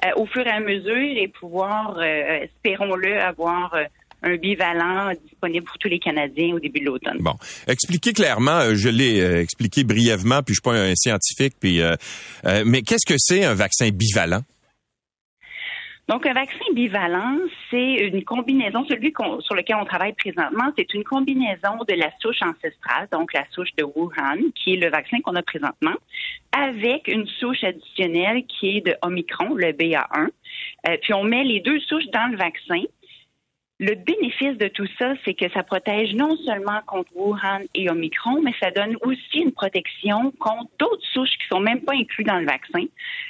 [0.05, 3.75] euh, au fur et à mesure et pouvoir, euh, espérons-le, avoir
[4.23, 7.17] un bivalent disponible pour tous les Canadiens au début de l'automne.
[7.19, 7.33] Bon,
[7.67, 11.81] expliquez clairement, je l'ai expliqué brièvement, puis je suis pas un scientifique, puis
[12.65, 14.41] mais qu'est-ce que c'est un vaccin bivalent?
[16.07, 17.37] Donc, un vaccin bivalent,
[17.69, 22.41] c'est une combinaison, celui sur lequel on travaille présentement, c'est une combinaison de la souche
[22.41, 25.95] ancestrale, donc la souche de Wuhan, qui est le vaccin qu'on a présentement,
[26.51, 30.27] avec une souche additionnelle qui est de Omicron, le BA1.
[30.87, 32.83] Euh, puis on met les deux souches dans le vaccin
[33.81, 38.39] le bénéfice de tout ça, c'est que ça protège non seulement contre Wuhan et Omicron,
[38.43, 42.37] mais ça donne aussi une protection contre d'autres souches qui sont même pas incluses dans
[42.37, 42.83] le vaccin.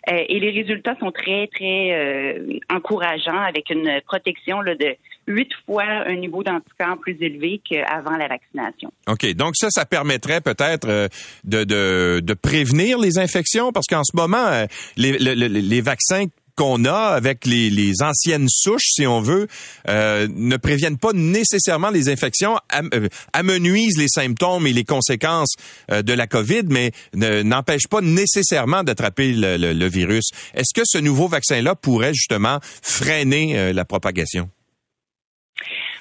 [0.10, 4.94] Euh, et les résultats sont très, très euh, encourageants avec une protection là, de
[5.26, 8.92] huit fois un niveau d'anticorps plus élevé qu'avant la vaccination.
[9.08, 9.34] OK.
[9.36, 11.08] Donc ça, ça permettrait peut-être euh,
[11.46, 14.66] de, de, de, prévenir les infections parce qu'en ce moment,
[14.98, 16.26] les, les, les vaccins
[16.62, 19.48] qu'on a avec les, anciennes souches, si on veut,
[19.90, 25.56] euh, ne préviennent pas nécessairement les infections, euh, amenuisent les symptômes et les conséquences
[25.92, 30.30] euh, de la COVID, mais n'empêchent pas nécessairement d'attraper le, virus.
[30.54, 34.48] Est-ce que ce nouveau vaccin-là pourrait justement freiner la propagation?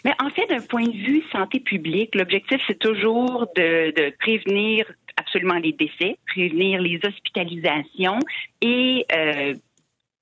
[0.05, 4.87] Mais en fait, d'un point de vue santé publique, l'objectif, c'est toujours de, prévenir
[5.17, 8.19] absolument les décès, prévenir les hospitalisations
[8.63, 9.55] et euh,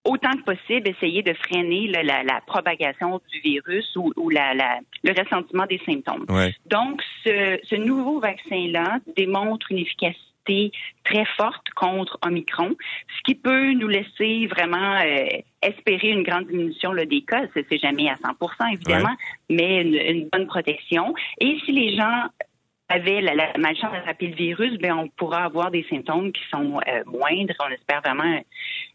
[0.08, 6.26] autant que possible essayer de freiner la, propagation du virus ou, le ressentiment des symptômes.
[6.66, 10.72] Donc, ce, nouveau vaccin-là démontre une efficacité
[11.04, 12.74] très forte contre Omicron,
[13.16, 15.26] ce qui peut nous laisser vraiment euh,
[15.60, 17.42] espérer une grande diminution des cas.
[17.54, 19.14] C'est jamais à 100 évidemment,
[19.50, 21.14] mais une, bonne protection.
[21.38, 22.28] Et si les gens
[22.88, 26.80] avaient la, la malchance d'attraper le virus, ben on pourra avoir des symptômes qui sont
[26.88, 27.54] euh, moindres.
[27.60, 28.40] On espère vraiment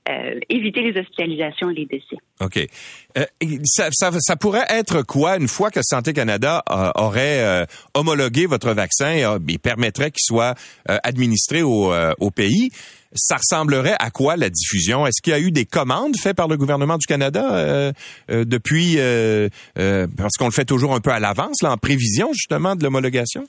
[0.09, 2.17] euh, éviter les hospitalisations et les décès.
[2.41, 2.59] OK.
[3.17, 3.25] Euh,
[3.63, 8.73] ça, ça, ça, pourrait être quoi une fois que Santé Canada euh, aurait homologué votre
[8.73, 12.69] vaccin et permettrait qu'il soit administré au, au pays?
[13.15, 15.05] ça ressemblerait à quoi la diffusion?
[15.05, 17.93] Est-ce qu'il y a eu des commandes faites par le gouvernement du Canada
[18.27, 18.97] depuis
[19.75, 23.45] parce qu'on le fait toujours un peu à l'avance, en prévision justement de l'homologation?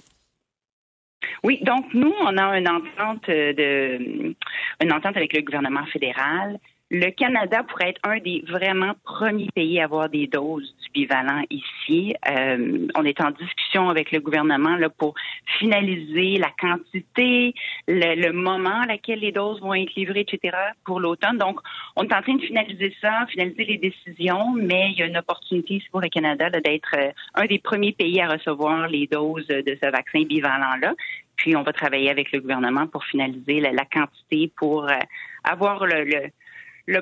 [1.42, 4.34] Oui, donc nous, on a une entente de
[4.82, 6.58] une entente avec le gouvernement fédéral.
[6.90, 11.42] Le Canada pourrait être un des vraiment premiers pays à avoir des doses du bivalent
[11.48, 12.14] ici.
[12.28, 15.14] Euh, on est en discussion avec le gouvernement là, pour
[15.58, 17.54] finaliser la quantité,
[17.88, 20.56] le, moment à laquelle les doses vont être livrées, etc.
[20.84, 21.38] pour l'automne.
[21.38, 21.58] Donc,
[21.96, 25.16] on est en train de finaliser ça, finaliser les décisions, mais il y a une
[25.16, 29.78] opportunité pour le Canada d'être euh, un des premiers pays à recevoir les doses de
[29.82, 30.92] ce vaccin bivalent-là.
[31.36, 34.98] Puis on va travailler avec le gouvernement pour finaliser la, quantité pour euh,
[35.44, 36.30] avoir le, le,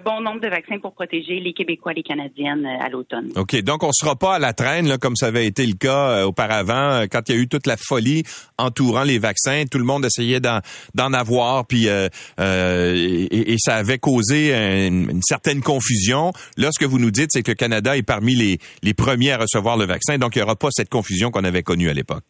[0.01, 3.31] bon nombre de vaccins pour protéger les Québécois les Canadiennes euh, à l'automne.
[3.37, 5.75] OK, donc on ne sera pas à la traîne là, comme ça avait été le
[5.75, 8.23] cas euh, auparavant quand il y a eu toute la folie
[8.59, 14.55] entourant les vaccins, tout le monde essayait d'en avoir puis et, ça avait causé
[14.87, 16.33] une, certaine confusion.
[16.57, 19.33] Là ce que vous nous dites c'est que le Canada est parmi les les premiers
[19.33, 21.95] à recevoir le vaccin, donc il n'y aura pas cette confusion qu'on avait connue à
[21.95, 22.25] l'époque.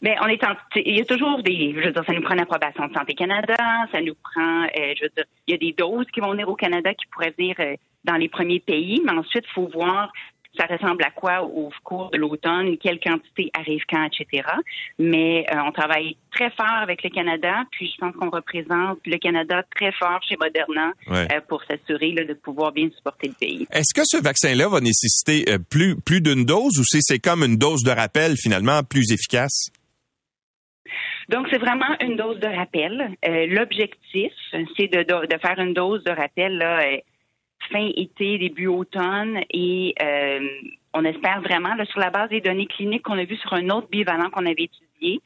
[0.00, 2.34] Mais on est en, il y a toujours des, je veux dire, ça nous prend
[2.34, 3.56] l'approbation de Santé Canada,
[3.90, 6.48] ça nous prend, euh, je veux dire, il y a des doses qui vont venir
[6.48, 7.74] au Canada qui pourraient venir euh,
[8.04, 10.12] dans les premiers pays, mais ensuite, il faut voir
[10.58, 14.48] ça ressemble à quoi au cours de l'automne, quelle quantité arrive quand, etc.
[14.98, 19.18] Mais euh, on travaille très fort avec le Canada, puis je pense qu'on représente le
[19.18, 20.94] Canada très fort chez Moderna
[21.48, 23.66] pour s'assurer de pouvoir bien supporter le pays.
[23.70, 27.84] Est-ce que ce vaccin-là va nécessiter plus, plus d'une dose ou c'est comme une dose
[27.84, 29.70] de rappel finalement plus efficace?
[31.28, 33.16] Donc, c'est vraiment une dose de rappel.
[33.26, 34.32] Euh, l'objectif,
[34.76, 36.96] c'est de, faire une dose de rappel euh,
[37.70, 40.40] fin été, début automne, et euh,
[40.94, 43.88] on espère vraiment, sur la base des données cliniques qu'on a vues sur un autre
[43.90, 45.20] bivalent qu'on avait étudié,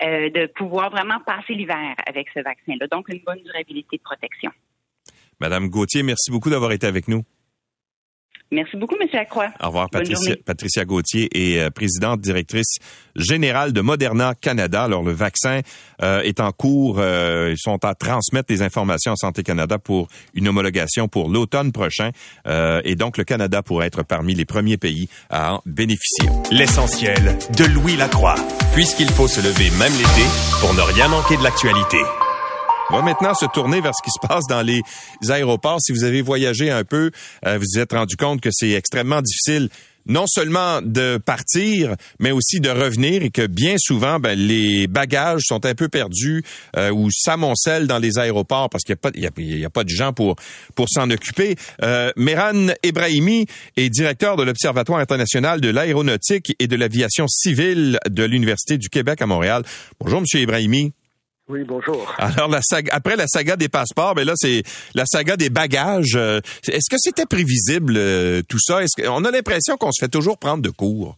[0.00, 2.86] de pouvoir vraiment passer l'hiver avec ce vaccin-là.
[2.86, 4.52] Donc, une bonne durabilité de protection.
[5.40, 7.24] Madame Gauthier, merci beaucoup d'avoir été avec nous.
[8.50, 9.06] Merci beaucoup, M.
[9.12, 9.50] Lacroix.
[9.62, 12.78] Au revoir, Patricia, Patricia Gauthier est euh, présidente directrice
[13.14, 14.84] générale de Moderna Canada.
[14.84, 15.60] Alors, le vaccin
[16.02, 16.96] euh, est en cours.
[16.98, 21.72] Euh, ils sont à transmettre les informations à Santé Canada pour une homologation pour l'automne
[21.72, 22.10] prochain.
[22.84, 26.28] et donc, le Canada pourrait être parmi les premiers pays à en bénéficier.
[26.50, 28.36] L'essentiel de Louis Lacroix,
[28.72, 30.26] puisqu'il faut se lever même l'été
[30.60, 31.98] pour ne rien manquer de l'actualité.
[32.90, 34.80] On va maintenant se tourner vers ce qui se passe dans les
[35.28, 35.78] aéroports.
[35.80, 37.10] Si vous avez voyagé un peu,
[37.46, 39.68] euh, vous vous êtes rendu compte que c'est extrêmement difficile
[40.06, 45.42] non seulement de partir, mais aussi de revenir et que bien souvent, ben, les bagages
[45.44, 46.42] sont un peu perdus
[46.76, 50.36] euh, ou s'amoncellent dans les aéroports parce qu'il n'y a, a, pas de gens pour,
[50.74, 51.56] pour s'en occuper.
[51.82, 53.44] Euh, Meran Ebrahimi
[53.76, 59.20] est directeur de l'Observatoire international de l'aéronautique et de l'aviation civile de l'Université du Québec
[59.20, 59.62] à Montréal.
[60.00, 60.94] Bonjour, Monsieur Ebrahimi.
[61.48, 62.14] Oui, bonjour.
[62.18, 64.62] Alors, la saga, après la saga des passeports, mais ben là, c'est
[64.94, 66.14] la saga des bagages.
[66.14, 68.82] Euh, est-ce que c'était prévisible, euh, tout ça?
[68.82, 71.16] Est-ce qu'on a l'impression qu'on se fait toujours prendre de court?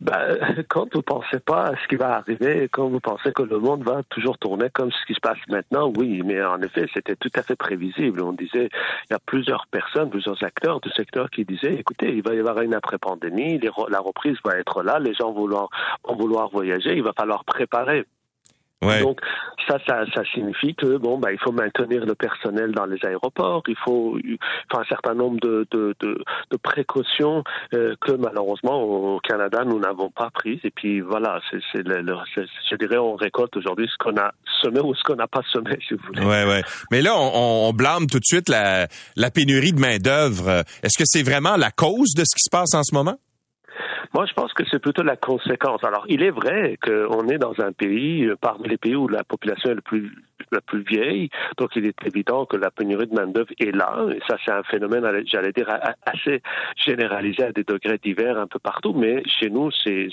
[0.00, 0.38] Ben,
[0.68, 3.82] quand vous pensez pas à ce qui va arriver, quand vous pensez que le monde
[3.82, 7.32] va toujours tourner comme ce qui se passe maintenant, oui, mais en effet, c'était tout
[7.34, 8.22] à fait prévisible.
[8.22, 8.68] On disait,
[9.10, 12.38] il y a plusieurs personnes, plusieurs acteurs du secteur qui disaient, écoutez, il va y
[12.38, 13.58] avoir une après-pandémie,
[13.88, 15.68] la reprise va être là, les gens vont
[16.16, 18.04] vouloir voyager, il va falloir préparer
[18.80, 19.20] donc
[19.66, 23.62] ça, ça, ça, signifie que bon, bah, il faut maintenir le personnel dans les aéroports,
[23.68, 24.16] il faut,
[24.70, 27.42] enfin, un certain nombre de, de, de, de précautions
[27.74, 30.60] euh, que malheureusement au Canada nous n'avons pas prises.
[30.64, 35.02] Et puis voilà, c'est, je dirais, on récolte aujourd'hui ce qu'on a semé ou ce
[35.02, 36.24] qu'on n'a pas semé, si vous voulez.
[36.24, 36.62] Ouais, ouais.
[36.90, 40.62] Mais là, on, on blâme tout de suite la, la pénurie de main d'œuvre.
[40.82, 43.16] Est-ce que c'est vraiment la cause de ce qui se passe en ce moment?
[44.14, 45.82] Moi, je pense que c'est plutôt la conséquence.
[45.84, 49.24] Alors, il est vrai qu'on est dans un pays, euh, parmi les pays où la
[49.24, 50.12] population est le plus
[50.52, 51.28] la plus vieille.
[51.56, 54.06] Donc, il est évident que la pénurie de main-d'œuvre est là.
[54.14, 55.68] Et ça, c'est un phénomène, j'allais dire,
[56.06, 56.42] assez
[56.76, 58.92] généralisé à des degrés divers un peu partout.
[58.94, 60.08] Mais chez nous, c'est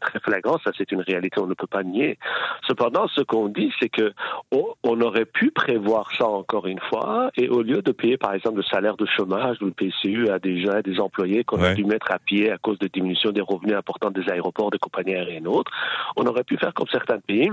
[0.00, 0.58] très flagrant.
[0.64, 1.40] Ça, c'est une réalité.
[1.40, 2.18] On ne peut pas nier.
[2.66, 4.12] Cependant, ce qu'on dit, c'est que
[4.50, 7.30] on, aurait pu prévoir ça encore une fois.
[7.36, 10.38] Et au lieu de payer, par exemple, le salaire de chômage ou le PCU à
[10.38, 13.30] des gens, à des employés qu'on a dû mettre à pied à cause de diminution
[13.30, 15.70] des revenus importants des aéroports, des compagnies aériennes et autres,
[16.16, 17.50] on aurait pu faire comme certains pays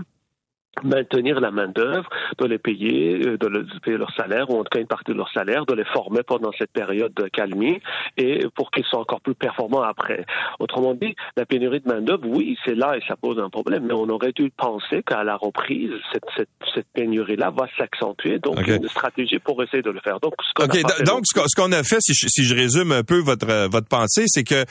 [0.84, 4.80] maintenir la main-d'œuvre, de les payer, euh, de, payer leur salaire, ou en tout cas
[4.80, 7.80] une partie de leur salaire, de les former pendant cette période de calmie,
[8.18, 10.26] et pour qu'ils soient encore plus performants après.
[10.60, 13.94] Autrement dit, la pénurie de main-d'œuvre, oui, c'est là et ça pose un problème, mais
[13.94, 18.88] on aurait dû penser qu'à la reprise, cette, cette, cette pénurie-là va s'accentuer, donc une
[18.88, 20.20] stratégie pour essayer de le faire.
[20.20, 23.68] Donc, ce donc ce qu'on a fait, si je, si je résume un peu votre,
[23.68, 24.66] votre pensée, c'est que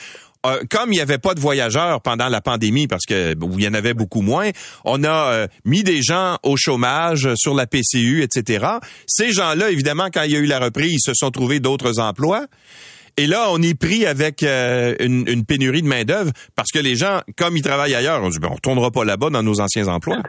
[0.45, 3.67] euh, comme il n'y avait pas de voyageurs pendant la pandémie, parce que il y
[3.67, 4.49] en avait beaucoup moins,
[4.85, 8.65] on a euh, mis des gens au chômage sur la PCU, etc.
[9.07, 11.99] Ces gens-là, évidemment, quand il y a eu la reprise, ils se sont trouvés d'autres
[11.99, 12.45] emplois.
[13.19, 17.21] Et là, on est pris avec euh, une, pénurie de main-d'œuvre parce que les gens,
[17.35, 20.21] comme ils travaillent ailleurs, on dit ben, on retournera pas là-bas dans nos anciens emplois.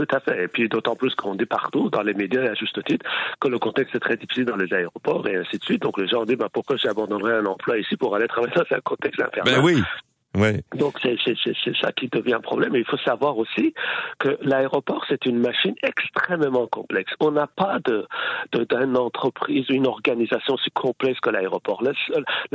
[0.00, 0.44] Tout à fait.
[0.44, 3.04] Et puis d'autant plus qu'on dit partout, dans les médias, à juste titre,
[3.38, 5.82] que le contexte est très difficile dans les aéroports et ainsi de suite.
[5.82, 8.80] Donc les gens disent, ben, pourquoi j'abandonnerais un emploi ici pour aller travailler dans un
[8.80, 9.62] contexte infernal?
[9.62, 9.84] Ben.
[10.76, 11.16] Donc c'est
[11.80, 12.76] ça qui devient un problème.
[12.76, 13.74] Il faut savoir aussi
[14.18, 17.12] que l'aéroport c'est une machine extrêmement complexe.
[17.18, 18.06] On n'a pas de
[18.52, 21.82] d'une entreprise, une organisation aussi complexe que l'aéroport.
[21.82, 21.92] La,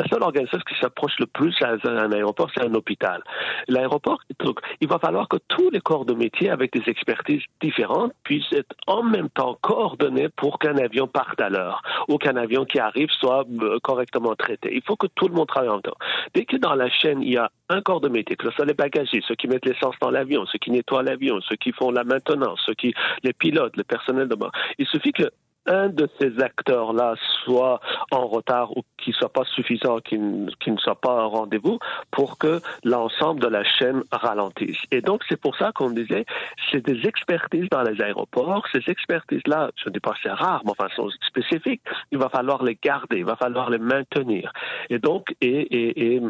[0.08, 3.22] seule organisation qui s'approche le plus à un aéroport, c'est un hôpital.
[3.68, 8.14] L'aéroport, donc il va falloir que tous les corps de métier avec des expertises différentes
[8.24, 12.64] puissent être en même temps coordonnés pour qu'un avion parte à l'heure ou qu'un avion
[12.66, 14.74] qui arrive soit euh, correctement traité.
[14.74, 15.98] Il faut que tout le monde travaille en temps.
[16.34, 18.66] Dès que dans la chaîne il y a un corps de métier, que ce soit
[18.66, 21.92] les bagagiers, ceux qui mettent l'essence dans l'avion, ceux qui nettoient l'avion, ceux qui font
[21.92, 22.94] la maintenance, ceux qui,
[23.24, 24.52] les pilotes, le personnel de bord.
[24.78, 25.30] Il suffit que
[25.68, 27.80] un de ces acteurs-là soit
[28.12, 31.80] en retard ou qu'il soit pas suffisant, qu'il ne soit pas au rendez-vous
[32.12, 34.78] pour que l'ensemble de la chaîne ralentisse.
[34.92, 36.26] Et donc, c'est pour ça qu'on disait,
[36.72, 38.66] c'est des expertises dans les aéroports.
[38.72, 41.82] Ces expertises-là, je ne dis pas c'est rare, mais enfin, sont spécifiques.
[42.12, 44.52] Il va falloir les garder, il va falloir les maintenir.
[44.90, 46.22] Et donc, et, et, et,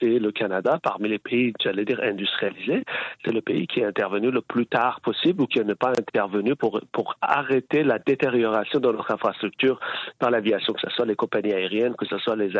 [0.00, 2.84] et le Canada, parmi les pays, j'allais dire, industrialisés,
[3.24, 6.56] c'est le pays qui est intervenu le plus tard possible ou qui n'est pas intervenu
[6.56, 9.78] pour, pour arrêter la détérioration de notre infrastructure
[10.20, 12.52] dans l'aviation, que ce soit les compagnies aériennes, que ce soit les,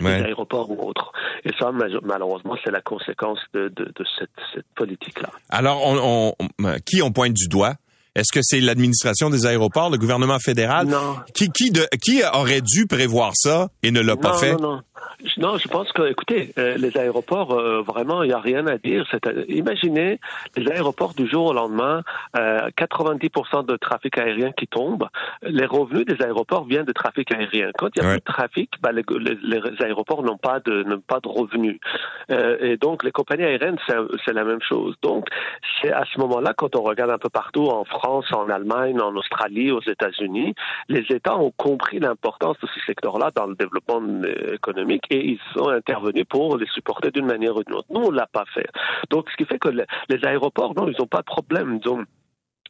[0.00, 1.12] aéroports ou autres.
[1.44, 1.70] Et ça,
[2.02, 3.72] malheureusement, c'est la conséquence de,
[4.18, 5.30] cette, politique-là.
[5.50, 6.34] Alors, on,
[6.84, 7.74] qui on pointe du doigt?
[8.14, 10.86] Est-ce que c'est l'administration des aéroports, le gouvernement fédéral?
[10.86, 11.16] Non.
[11.34, 14.52] Qui, qui, qui aurait dû prévoir ça et ne l'a pas fait?
[14.52, 14.82] Non, non.
[15.38, 18.78] Non, je pense que, écoutez, euh, les aéroports, euh, vraiment, il n'y a rien à
[18.78, 19.06] dire.
[19.48, 20.20] imaginez
[20.56, 22.02] les aéroports du jour au lendemain,
[22.34, 25.08] 90% euh, de trafic aérien qui tombe.
[25.42, 27.70] Les revenus des aéroports viennent de trafic aérien.
[27.78, 29.04] Quand il n'y a plus de trafic, bah, les,
[29.80, 31.78] aéroports n'ont pas de n'ont pas de revenus.
[32.28, 33.78] et donc, les compagnies aériennes,
[34.24, 34.94] c'est la même chose.
[35.02, 35.26] Donc,
[35.80, 39.14] c'est à ce moment-là, quand on regarde un peu partout, en France, en Allemagne, en
[39.16, 40.54] Australie, aux États-Unis,
[40.88, 44.02] les États ont compris l'importance de ce secteur-là dans le développement
[44.52, 47.88] économique et ils sont intervenus pour les supporter d'une manière ou d'une autre.
[47.90, 48.66] Nous, on l'a pas fait.
[49.10, 51.80] Donc, ce qui fait que les aéroports, non, ils n'ont pas de problème.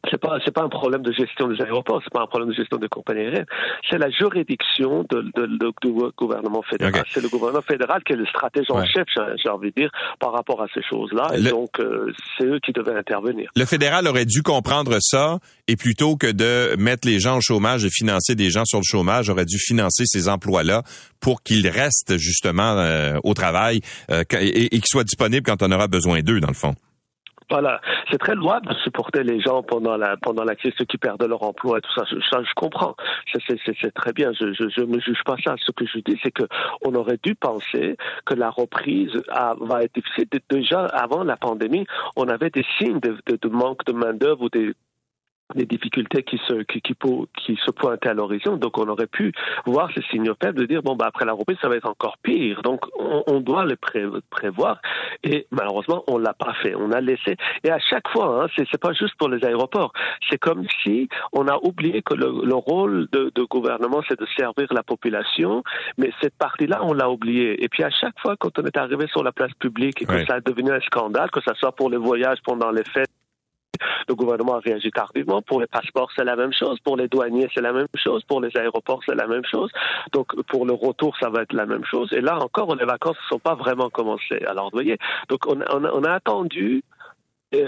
[0.09, 2.55] C'est pas c'est pas un problème de gestion des aéroports, c'est pas un problème de
[2.55, 3.45] gestion des compagnies aériennes,
[3.89, 7.03] c'est la juridiction de, de, de, du gouvernement fédéral.
[7.09, 9.05] C'est le gouvernement fédéral qui est le stratège en chef,
[9.41, 11.31] j'ai envie de dire, par rapport à ces choses-là.
[11.37, 13.49] Et donc euh, c'est eux qui devaient intervenir.
[13.55, 17.85] Le fédéral aurait dû comprendre ça et plutôt que de mettre les gens au chômage
[17.85, 20.83] et financer des gens sur le chômage, aurait dû financer ces emplois-là
[21.19, 23.81] pour qu'ils restent justement euh, au travail
[24.11, 26.75] euh, et, et qu'ils soient disponibles quand on aura besoin d'eux, dans le fond.
[27.49, 27.79] Voilà,
[28.09, 31.23] c'est très louable de supporter les gens pendant la pendant la crise, ceux qui perdent
[31.23, 32.03] leur emploi et tout ça.
[32.31, 32.95] Ça, je comprends.
[33.47, 34.31] C'est très bien.
[34.33, 35.55] Je, je, je juge pas ça.
[35.57, 36.43] Ce que je dis, c'est que
[36.83, 39.21] on aurait dû penser que la reprise
[39.61, 40.25] va être difficile.
[40.49, 41.85] Déjà avant la pandémie,
[42.15, 44.73] on avait des signes de, de, de manque de main d'œuvre ou des
[45.53, 46.95] des difficultés qui se qui, qui,
[47.37, 48.57] qui se pointaient à l'horizon.
[48.57, 49.31] Donc on aurait pu
[49.65, 52.17] voir ces signaux faibles de dire bon bah après la reprise ça va être encore
[52.23, 52.61] pire.
[52.63, 54.81] Donc on, on doit le prévoir
[55.23, 56.73] et malheureusement on l'a pas fait.
[56.75, 59.93] On a laissé et à chaque fois hein, c'est c'est pas juste pour les aéroports.
[60.29, 64.25] C'est comme si on a oublié que le, le rôle de, de gouvernement c'est de
[64.35, 65.63] servir la population,
[65.97, 67.63] mais cette partie-là on l'a oublié.
[67.63, 70.25] Et puis à chaque fois quand on est arrivé sur la place publique et que
[70.25, 73.11] ça a devenu un scandale, que ça soit pour les voyages pendant les fêtes
[74.07, 75.41] le gouvernement a réagi tardivement.
[75.41, 76.79] Pour les passeports, c'est la même chose.
[76.79, 78.23] Pour les douaniers, c'est la même chose.
[78.23, 79.71] Pour les aéroports, c'est la même chose.
[80.13, 82.11] Donc, pour le retour, ça va être la même chose.
[82.13, 84.43] Et là encore, les vacances ne sont pas vraiment commencées.
[84.47, 84.97] Alors, vous voyez,
[85.29, 86.83] donc on, on, on a attendu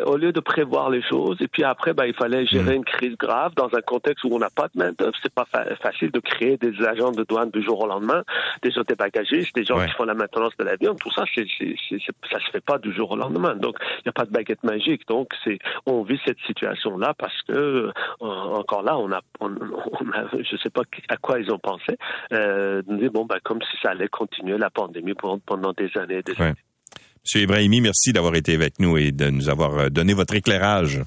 [0.05, 2.77] au lieu de prévoir les choses, et puis après, ben, il fallait gérer mm.
[2.77, 5.13] une crise grave dans un contexte où on n'a pas de main-d'œuvre.
[5.21, 5.47] C'est pas
[5.81, 8.23] facile de créer des agents de douane du jour au lendemain,
[8.63, 10.95] des des bagagistes, des gens qui font la maintenance de l'avion.
[10.95, 11.45] Tout ça, c'est,
[12.31, 13.55] ça se fait pas du jour au lendemain.
[13.55, 15.07] Donc, il n'y a pas de baguette magique.
[15.07, 20.25] Donc, c'est, on vit cette situation-là parce que, euh, encore là, on a, on, a,
[20.39, 21.97] je sais pas à quoi ils ont pensé,
[22.33, 25.13] euh, bon, ben, comme si ça allait continuer la pandémie
[25.45, 26.53] pendant des années et des années.
[27.27, 31.01] Monsieur Ibrahimi, merci d'avoir été avec nous et de nous avoir euh, donné votre éclairage.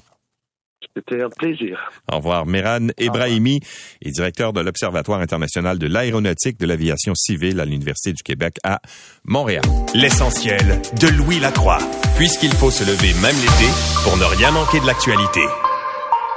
[0.95, 1.79] C'était un plaisir.
[2.11, 2.45] Au revoir.
[2.45, 3.59] Meran Ibrahimi
[4.03, 8.81] est directeur de l'Observatoire international de l'aéronautique de l'aviation civile à l'Université du Québec à
[9.23, 9.63] Montréal.
[9.95, 11.79] L'essentiel de Louis Lacroix,
[12.17, 13.71] puisqu'il faut se lever même l'été
[14.03, 15.41] pour ne rien manquer de l'actualité.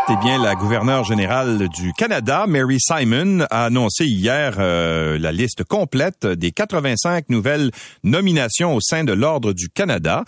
[0.07, 5.65] Eh bien, la gouverneure générale du Canada, Mary Simon, a annoncé hier euh, la liste
[5.65, 7.71] complète des 85 nouvelles
[8.03, 10.23] nominations au sein de l'Ordre du Canada.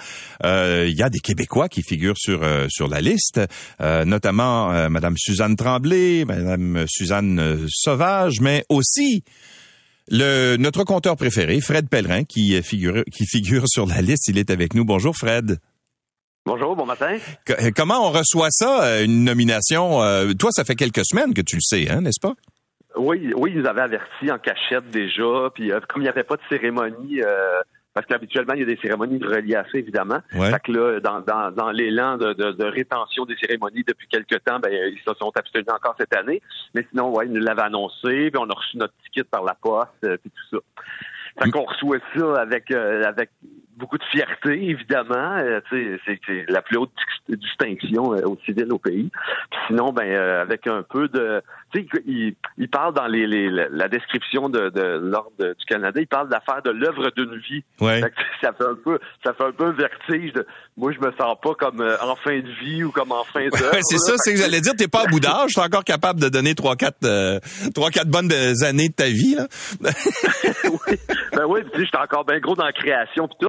[0.44, 3.38] Euh, il y a des Québécois qui figurent sur euh, sur la liste,
[3.78, 9.24] notamment Madame Suzanne Tremblay, Madame Suzanne Sauvage, mais aussi
[10.10, 14.28] notre compteur préféré, Fred Pellerin, qui figure qui figure sur la liste.
[14.28, 14.86] Il est avec nous.
[14.86, 15.58] Bonjour, Fred.
[16.46, 17.18] Bonjour, bon matin.
[17.50, 20.00] Euh, comment on reçoit ça, euh, une nomination?
[20.00, 22.34] Euh, toi, ça fait quelques semaines que tu le sais, hein, n'est-ce pas?
[22.94, 25.50] Oui, oui, ils nous avaient avertis en cachette déjà.
[25.52, 27.20] Puis comme il n'y avait pas de cérémonie,
[27.92, 30.20] parce qu'habituellement, il y a des cérémonies reliées à ça, évidemment.
[30.30, 34.60] Fait que là, dans, dans, dans l'élan de, de, rétention des cérémonies depuis quelques temps,
[34.60, 36.40] ben, ils se sont abstenus encore cette année.
[36.74, 39.54] Mais sinon, ouais, ils nous l'avaient annoncé, puis on a reçu notre ticket par la
[39.54, 41.42] poste, puis tout ça.
[41.42, 43.30] Fait qu'on reçoit ça avec, avec
[43.76, 45.36] beaucoup de fierté, évidemment.
[45.36, 46.92] Euh, c'est la plus haute
[47.28, 49.10] distinction euh, au civil au pays.
[49.66, 51.42] sinon, ben euh, avec un peu de...
[51.74, 56.00] Tu sais, il, il, parle dans les, les, la description de, de l'Ordre du Canada,
[56.00, 57.64] il parle d'affaire de l'œuvre d'une vie.
[57.80, 58.00] Ouais.
[58.40, 60.32] ça fait un peu ça fait un peu vertige.
[60.32, 60.46] De,
[60.76, 63.72] moi, je me sens pas comme en fin de vie ou comme en fin d'œuvre.
[63.72, 66.20] Ouais, c'est ça, c'est que j'allais dire, t'es pas à bout d'âge, t'es encore capable
[66.20, 67.00] de donner trois, quatre,
[67.74, 69.46] trois, quatre bonnes années de ta vie, là.
[70.64, 70.96] oui,
[71.32, 73.48] ben oui, tu sais, j'étais encore bien gros dans la création pis tout.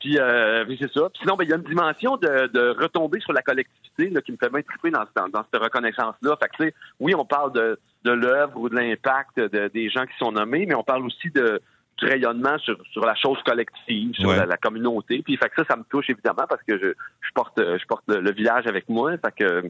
[0.00, 1.08] Puis, euh, c'est ça.
[1.20, 4.32] sinon, ben, il y a une dimension de, de retomber sur la collectivité là, qui
[4.32, 6.36] me fait bien triper dans, dans, dans cette reconnaissance-là.
[6.40, 9.90] Fait que, tu sais, oui, on parle de, de l'œuvre ou de l'impact de, des
[9.90, 11.60] gens qui sont nommés, mais on parle aussi de
[11.98, 15.20] du rayonnement sur, sur la chose collective, sur la, communauté.
[15.24, 18.04] Puis fait que ça, ça me touche évidemment parce que je, je porte je porte
[18.06, 19.18] le, village avec moi.
[19.18, 19.62] Fait que,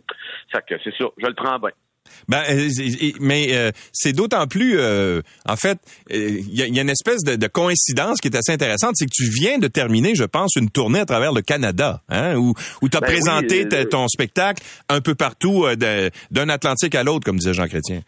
[0.53, 1.71] fait que c'est ça, je le prends bien.
[2.29, 2.69] Ben, euh,
[3.21, 5.79] mais euh, c'est d'autant plus, euh, en fait,
[6.11, 9.59] il y, a une espèce de, coïncidence qui est assez intéressante, c'est que tu viens
[9.59, 13.01] de terminer, je pense, une tournée à travers le Canada, hein, où, où tu as
[13.01, 18.01] ben présenté ton spectacle un peu partout d'un Atlantique à l'autre, comme disait Jean Chrétien.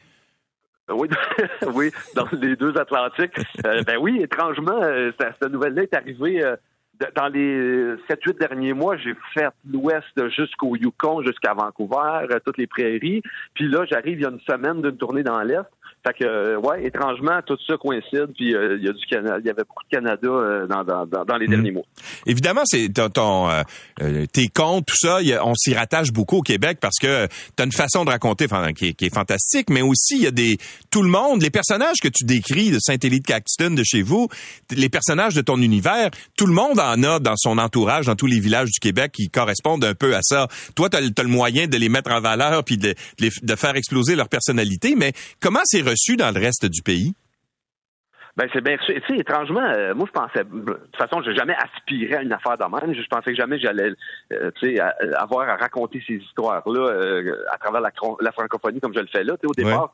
[0.92, 1.08] Oui,
[1.74, 3.38] oui, dans les deux Atlantiques.
[3.62, 4.80] ben oui, étrangement,
[5.18, 6.42] cette nouvelle-là est arrivée
[7.16, 12.66] dans les 7-8 derniers mois, j'ai fait l'ouest jusqu'au Yukon, jusqu'à Vancouver, euh, toutes les
[12.66, 13.22] prairies.
[13.54, 15.64] Puis là, j'arrive il y a une semaine d'une tournée dans l'Est.
[16.02, 18.32] Fait que, euh, ouais, étrangement, tout ça coïncide.
[18.34, 20.82] Puis euh, il y a du Canada, il y avait beaucoup de Canada euh, dans,
[20.82, 21.54] dans, dans, les mhm.
[21.54, 21.84] derniers mois.
[22.26, 23.48] Évidemment, c'est ton,
[24.32, 27.72] tes comptes, tout ça, on s'y rattache beaucoup au Québec parce que tu as une
[27.72, 30.56] façon de raconter qui, est, qui, est, fantastique, mais aussi il y a des
[30.90, 34.28] tout le monde, les personnages que tu décris de Saint-Élie de Caxton de chez vous,
[34.70, 38.26] les personnages de ton univers, tout le monde en a dans son entourage, dans tous
[38.26, 40.48] les villages du Québec qui correspondent un peu à ça.
[40.74, 44.16] Toi, tu as, le moyen de les mettre en valeur puis de, de faire exploser
[44.16, 47.14] leur personnalité, mais comment c'est reçu dans le reste du pays?
[48.36, 51.54] Ben c'est bien Tu sais, étrangement, euh, moi je pensais, de toute façon, j'ai jamais
[51.56, 52.94] aspiré à une affaire de même.
[52.94, 53.90] Je pensais que jamais j'allais,
[54.32, 54.80] euh, tu sais,
[55.16, 59.24] avoir à raconter ces histoires-là euh, à travers la, la, francophonie comme je le fais
[59.24, 59.34] là.
[59.36, 59.92] Tu sais, au départ,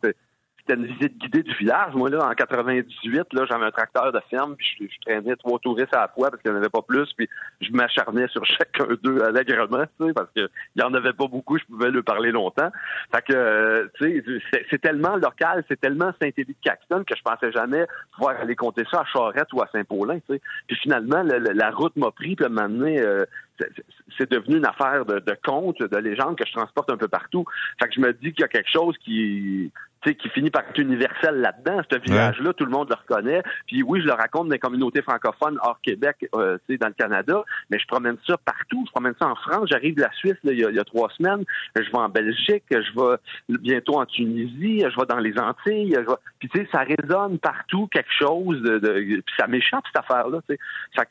[0.66, 1.94] c'était une visite guidée du village.
[1.94, 5.94] Moi, là, en 98, là, j'avais un tracteur de ferme, puis je, traînais trois touristes
[5.94, 7.28] à la fois parce qu'il n'y en avait pas plus, puis
[7.60, 11.58] je m'acharnais sur chacun d'eux allègrement, tu sais, parce qu'il n'y en avait pas beaucoup,
[11.58, 12.70] je pouvais leur parler longtemps.
[13.14, 17.52] Fait que, tu sais, c'est tellement local, c'est tellement Saint-Élie de Caxton que je pensais
[17.52, 20.40] jamais pouvoir aller compter ça à Charette ou à Saint-Paulin, tu sais.
[20.66, 23.00] Puis finalement, la, route m'a pris, puis m'a amené...
[23.00, 23.24] Euh,
[24.18, 27.44] c'est devenu une affaire de, de conte, de légende que je transporte un peu partout.
[27.80, 29.72] Fait que je me dis qu'il y a quelque chose qui,
[30.14, 31.82] qui finit par être universel là-dedans.
[31.90, 33.42] Ce village-là, tout le monde le reconnaît.
[33.66, 37.44] Puis oui, je le raconte dans les communautés francophones hors Québec, euh, dans le Canada,
[37.70, 38.84] mais je promène ça partout.
[38.86, 39.68] Je promène ça en France.
[39.70, 41.44] J'arrive de la Suisse il, y a, trois semaines.
[41.74, 42.64] Je vais en Belgique.
[42.70, 44.80] Je vais bientôt en Tunisie.
[44.80, 45.96] Je vais dans les Antilles.
[45.96, 48.60] Je Puis tu sais, ça résonne partout quelque chose.
[48.62, 50.40] De, Puis ça m'échappe cette affaire-là.
[50.48, 50.58] Fait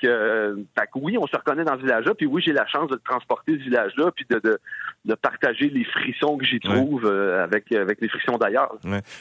[0.01, 2.13] que, euh, fait que oui, on se reconnaît dans ce village-là.
[2.15, 4.59] Puis oui, j'ai la chance de transporter ce village-là, puis de, de,
[5.05, 8.75] de, partager les frissons que j'y trouve euh, avec avec les frissons d'ailleurs.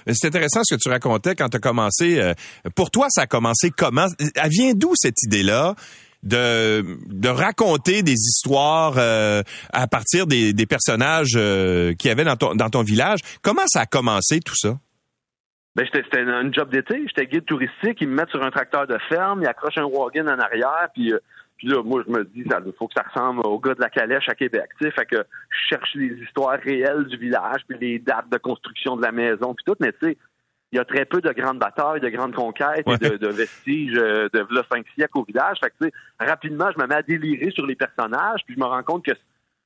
[0.07, 2.21] C'est intéressant ce que tu racontais quand tu as commencé.
[2.21, 2.33] Euh,
[2.75, 4.07] pour toi, ça a commencé comment?
[4.19, 5.75] Elle vient d'où cette idée-là?
[6.23, 9.43] De, de raconter des histoires euh,
[9.75, 13.21] à partir des, des personnages euh, qu'il y avait dans ton, dans ton village?
[13.43, 14.79] Comment ça a commencé tout ça?
[15.77, 17.05] Ben, c'était un job d'été.
[17.09, 17.99] J'étais guide touristique.
[18.01, 21.13] Ils me mettent sur un tracteur de ferme, ils accrochent un wagon en arrière, puis
[21.65, 23.89] puis là, moi, je me dis, il faut que ça ressemble au gars de la
[23.89, 24.69] calèche à Québec.
[24.81, 28.97] Sais, fait que je cherche les histoires réelles du village, puis les dates de construction
[28.97, 29.77] de la maison, puis tout.
[29.81, 30.19] Mais tu sais,
[30.73, 34.29] il y a très peu de grandes batailles, de grandes conquêtes, et de, vestiges euh,
[34.35, 35.57] de là, cinq siècles au village.
[35.59, 38.61] Fait que, tu sais, rapidement, je me mets à délirer sur les personnages, puis je
[38.61, 39.13] me rends compte que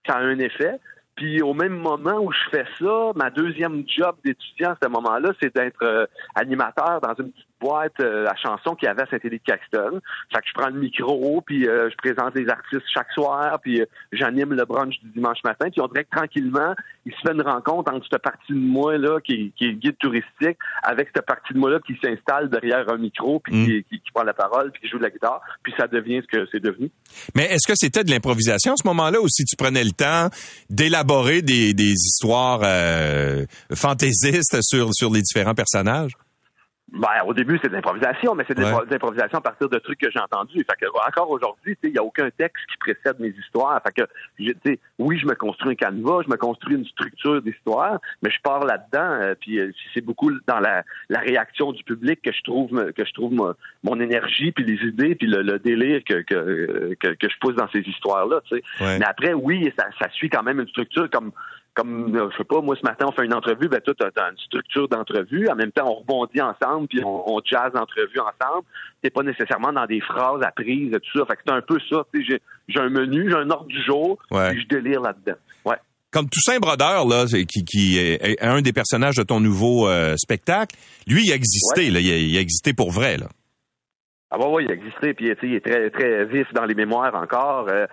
[0.07, 0.79] ça a un effet.
[1.17, 5.33] Puis au même moment où je fais ça, ma deuxième job d'étudiant à ce moment-là,
[5.43, 9.07] c'est d'être euh, animateur dans une petite boîte euh, à chansons qu'il y avait à
[9.07, 10.01] Saint-Élie de Caxton.
[10.33, 13.83] Fait que je prends le micro, puis euh, je présente les artistes chaque soir, puis
[14.13, 15.69] j'anime le brunch du dimanche matin.
[15.71, 16.75] Puis on dirait que tranquillement,
[17.07, 19.97] il se fait une rencontre entre cette partie de moi là qui, qui est guide
[19.99, 23.67] touristique avec cette partie de moi là qui s'installe derrière un micro, puis mm.
[23.67, 25.41] qui, qui, prend la parole, puis qui joue de la guitare.
[25.63, 26.91] Puis ça devient ce que c'est devenu.
[27.35, 30.29] Mais est-ce que c'était de l'improvisation à ce moment-là, ou si tu prenais le temps
[30.71, 33.45] d'élaborer des, des histoires euh,
[33.75, 36.13] fantaisistes sur, sur les différents personnages?
[36.91, 40.11] Ben, au début, c'est de l'improvisation, mais c'est de l'improvisation à partir de trucs que
[40.11, 40.65] j'ai entendus.
[40.65, 43.79] Fait que, encore aujourd'hui, il n'y a aucun texte qui précède mes histoires.
[43.83, 48.31] Fait que, oui, je me construis un canevas, je me construis une structure d'histoire, mais
[48.31, 52.33] je pars là-dedans, euh, puis euh, c'est beaucoup dans la, la, réaction du public que
[52.33, 56.95] je trouve que je trouve mon, énergie, puis les idées, puis le, délire que, que,
[56.95, 58.41] que, je pousse dans ces histoires-là.
[58.81, 61.33] Mais après, oui, ça, ça suit quand même une structure comme
[61.79, 64.05] comme, euh, je sais pas, moi, ce matin, on fait une entrevue, ben, toi, tu
[64.05, 65.49] as, une structure d'entrevue.
[65.49, 68.67] En même temps, on rebondit ensemble, puis on, on jazz l'entrevue ensemble.
[69.01, 71.27] T'es pas nécessairement dans des phrases apprises, tout ça.
[71.27, 72.03] Fait que c'est un peu ça.
[72.15, 75.39] J'ai, j'ai un menu, j'ai un ordre du jour, puis je délire là-dedans.
[75.65, 75.77] Ouais.
[76.11, 80.75] Comme Toussaint Brodeur, là, qui, qui est un des personnages de ton nouveau euh, spectacle,
[81.07, 83.29] lui, il a existé, là, il a, existé pour vrai, là.
[84.31, 87.15] Ah bah oui, il a existé, puis il est très très vif dans les mémoires
[87.15, 87.69] encore.
[87.69, 87.87] Euh,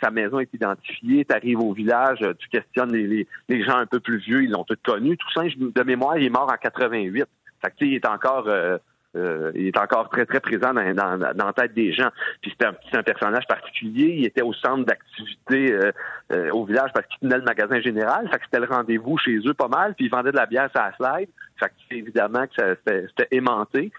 [0.00, 3.26] sa, maison est identifiée, tu arrives au village, tu questionnes les,
[3.64, 5.16] gens un peu plus vieux, ils l'ont tous connu.
[5.16, 7.24] Toussaint, de mémoire, il est mort en 88.
[7.62, 8.78] Fait que, il est encore euh,
[9.16, 12.10] euh, il est encore très, très présent dans, dans, dans la tête des gens.
[12.40, 14.14] Puis c'est un, un, personnage particulier.
[14.18, 15.92] Il était au centre d'activité euh,
[16.32, 18.28] euh, au village parce qu'il tenait le magasin général.
[18.30, 19.94] Fait que c'était le rendez-vous chez eux pas mal.
[19.94, 21.28] Puis il vendait de la bière sur la slide.
[21.60, 23.92] Fait que évidemment que c'était aimanté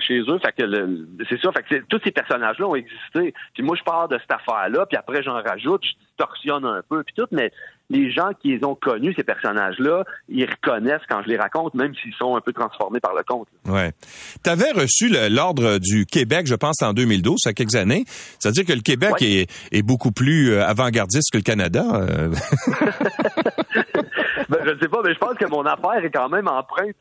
[0.00, 0.38] chez eux.
[0.38, 1.52] Fait que c'est ça.
[1.52, 3.34] Fait que tous ces personnages-là ont existé.
[3.54, 4.86] Puis moi, je pars de cette affaire-là.
[4.86, 5.84] Puis après, j'en rajoute.
[5.84, 7.02] Je distorsionne un peu.
[7.02, 7.26] Puis tout.
[7.30, 7.50] Mais
[7.90, 11.94] les gens qui les ont connus, ces personnages-là, ils reconnaissent quand je les raconte, même
[11.94, 13.48] s'ils sont un peu transformés par le conte.
[13.66, 13.92] Ouais.
[14.42, 18.04] Tu avais reçu l'ordre du Québec, je pense, en 2012, il y a quelques années.
[18.38, 21.84] C'est-à-dire que le Québec est, est, beaucoup plus euh, avant-gardiste que le Canada.
[22.04, 22.28] Euh.
[24.48, 26.96] ben, je ne sais pas, mais je pense que mon affaire est quand même empreinte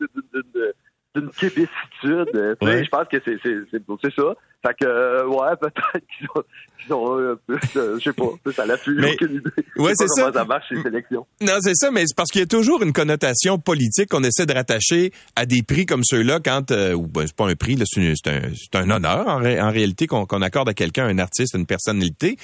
[1.16, 2.30] d'une québécitude.
[2.62, 4.34] Je pense que c'est ça.
[4.66, 6.44] Fait que, euh, ouais, peut-être qu'ils ont,
[6.80, 9.66] qu'ils ont un peu, je sais pas, ça l'a plus aucune idée.
[9.76, 10.32] Ouais, c'est ça.
[10.32, 11.28] Ça marche ces sélections.
[11.42, 14.46] Non, c'est ça, mais c'est parce qu'il y a toujours une connotation politique qu'on essaie
[14.46, 17.78] de rattacher à des prix comme ceux-là quand, euh, ou ben, c'est pas un prix,
[17.86, 22.38] c'est, un, honneur en, en réalité qu'on, qu'on accorde à quelqu'un, un artiste, une personnalité.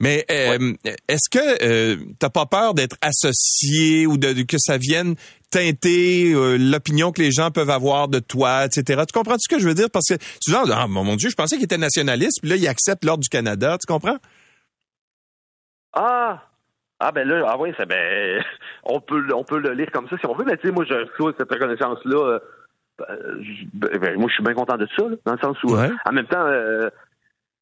[0.00, 0.72] Mais euh,
[1.08, 5.14] est-ce que euh, t'as pas peur d'être associé ou de, que ça vienne
[5.50, 9.02] teinter l'opinion que les gens peuvent avoir de toi, etc.
[9.06, 9.88] Tu comprends ce que je veux dire?
[9.92, 13.04] Parce que souvent, ah, mon Dieu, je pensais qu'il était nationaliste, puis là, il accepte
[13.04, 13.78] l'ordre du Canada.
[13.78, 14.18] Tu comprends?
[15.92, 16.42] Ah!
[17.00, 18.42] Ah ben là, ah oui, ben
[18.84, 20.84] on peut on peut le lire comme ça si on veut, mais tu sais, moi
[20.88, 22.40] je reçois cette reconnaissance-là.
[23.00, 23.42] Euh,
[23.74, 26.26] ben, ben, moi je suis bien content de ça, dans le sens où en même
[26.26, 26.88] temps euh,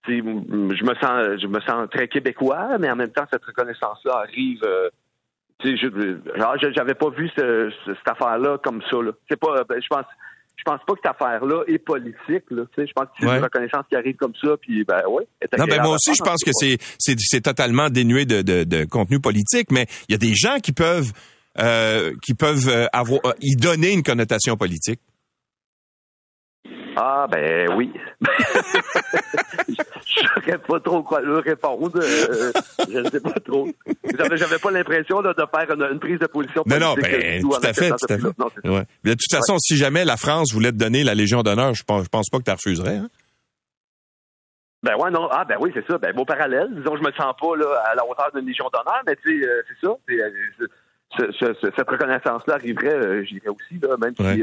[0.07, 4.61] je me sens je me sens très québécois, mais en même temps cette reconnaissance-là arrive
[4.65, 4.89] euh,
[5.65, 8.97] je j'avais pas vu cette affaire-là comme ça.
[9.01, 9.13] Là.
[9.41, 10.07] Pas ben, je pense
[10.57, 12.45] je pense pas que cette affaire-là est politique.
[12.51, 15.27] Là, je pense que c'est une reconnaissance qui arrive comme ça, puis ben ouais.
[15.59, 19.21] Non, ben moi aussi, je pense que c'est c'est totalement dénué de, de, de, contenu
[19.21, 21.13] politique, mais il y a des gens qui peuvent
[21.59, 25.01] euh, qui peuvent euh, avoir y donner une connotation politique.
[26.97, 27.93] Ah ben oui.
[29.69, 29.75] je
[30.15, 31.91] saurais pas trop quoi leur répondre.
[31.97, 32.53] Euh,
[32.91, 33.69] je ne sais pas trop.
[34.19, 36.63] J'avais, pas l'impression de faire une, prise de position.
[36.67, 38.69] Non, non, ben, tout, à fait, tout à fait.
[38.69, 38.85] ouais.
[39.05, 42.05] de toute façon, si jamais la France voulait te donner la Légion d'honneur, je pense,
[42.05, 42.97] je pense pas que tu refuserais.
[42.97, 43.09] Hein?
[44.83, 45.29] Ben ouais, non.
[45.31, 45.99] Ah ben oui, c'est ça.
[45.99, 46.69] Ben beau parallèle.
[46.75, 49.49] Disons, je me sens pas là, à la hauteur d'une Légion d'honneur, mais tu sais,
[49.49, 49.95] euh, c'est ça.
[51.21, 51.33] Euh,
[51.77, 54.43] cette reconnaissance-là arriverait, je dirais aussi, là, même si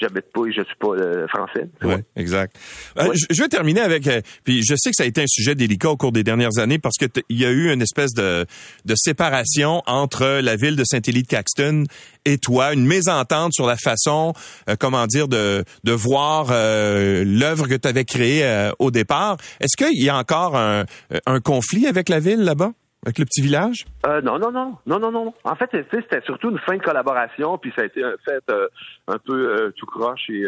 [0.00, 1.68] j'habite pas et je suis pas euh, français.
[1.82, 2.56] Oui, exact.
[2.98, 5.54] Euh, je, vais terminer avec, euh, puis je sais que ça a été un sujet
[5.54, 8.46] délicat au cours des dernières années parce que il y a eu une espèce de,
[8.84, 11.84] de séparation entre la ville de Saint-Élie-de-Caxton
[12.24, 14.34] et toi, une mésentente sur la façon,
[14.78, 19.38] comment dire, de, de voir l'œuvre que tu avais créée au départ.
[19.60, 20.84] Est-ce qu'il y a encore un,
[21.26, 22.72] un conflit avec la ville là-bas?
[23.08, 23.86] Avec le petit village?
[24.06, 25.32] Euh, non, non, non, non, non, non.
[25.42, 28.68] En fait, c'était surtout une fin de collaboration, puis ça a été un fait euh,
[29.06, 30.44] un peu euh, tout croche et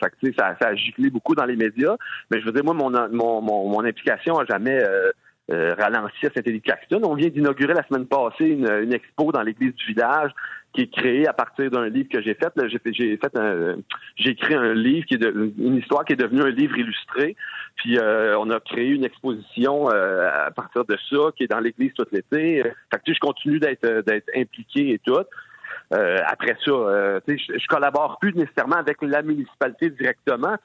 [0.00, 1.96] fait ça, a giclé beaucoup dans les médias.
[2.30, 4.82] Mais je veux dire, moi, mon mon, mon, implication a jamais
[5.50, 7.02] ralenti à Saint-Élie-Caxton.
[7.04, 10.30] On vient d'inaugurer la semaine passée une expo dans l'église du village
[10.76, 12.52] qui est créé à partir d'un livre que j'ai fait.
[12.68, 13.76] J'ai fait, j'ai fait un,
[14.16, 17.34] j'ai écrit un livre qui est de, une histoire qui est devenue un livre illustré.
[17.76, 21.60] Puis euh, on a créé une exposition euh, à partir de ça qui est dans
[21.60, 22.62] l'église tout l'été.
[22.62, 25.18] Fait que je continue d'être d'être impliqué et tout.
[25.94, 30.56] Euh, après ça, je, je collabore plus nécessairement avec la municipalité directement.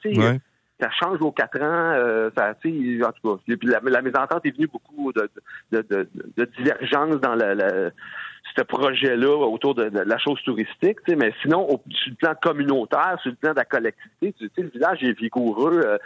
[0.80, 2.30] Ça change aux quatre ans.
[2.36, 5.30] ça, en tout cas, la, la mésentente est venue beaucoup de,
[5.70, 7.90] de, de, de divergences dans la, la
[8.56, 13.30] ce projet-là autour de, la chose touristique, mais sinon, au, sur le plan communautaire, sur
[13.30, 15.80] le plan de la collectivité, tu sais, le village est vigoureux.
[15.84, 15.98] Euh,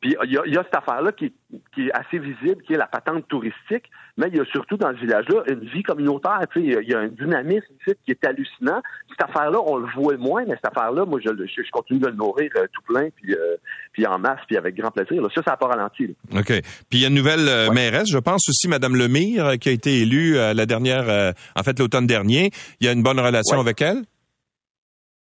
[0.00, 1.32] puis il y a, cette affaire-là qui,
[1.78, 5.00] est assez visible, qui est la patente touristique, mais il y a surtout dans ce
[5.00, 6.40] village-là une vie communautaire.
[6.54, 7.66] Il y a un dynamisme
[8.04, 8.80] qui est hallucinant.
[9.08, 12.12] Cette affaire-là, on le voit moins, mais cette affaire-là, moi, je, je, continue de le
[12.12, 13.56] nourrir euh, tout plein, euh,
[13.98, 15.20] puis en masse, puis avec grand plaisir.
[15.34, 16.14] Ça, ça n'a pas ralenti.
[16.32, 16.46] OK.
[16.46, 19.72] Puis il y a une nouvelle euh, mairesse, je pense aussi, Mme Lemire, qui a
[19.72, 22.50] été élue la dernière, en fait, l'automne dernier.
[22.80, 24.04] Il y a une bonne relation avec elle?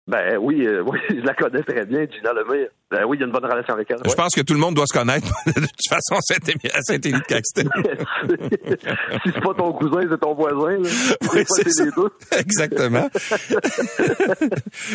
[0.07, 2.67] Ben oui, euh, oui, je la connais très bien, Gina Lemire.
[2.89, 3.97] Ben oui, il y a une bonne relation avec elle.
[4.05, 5.27] Je pense que tout le monde doit se connaître.
[5.45, 7.63] de toute façon, à Saint-Élie de Caxton.
[9.23, 10.79] si c'est pas ton cousin, c'est ton voisin.
[10.79, 10.89] Là.
[11.33, 11.85] Oui, c'est ça.
[11.85, 12.09] Les deux.
[12.37, 13.09] Exactement.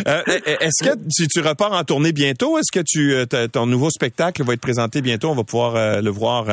[0.07, 0.23] euh,
[0.61, 2.59] Est-ce que tu, tu, repars en tournée bientôt?
[2.59, 5.31] Est-ce que tu, euh, ton nouveau spectacle va être présenté bientôt?
[5.31, 6.47] On va pouvoir euh, le voir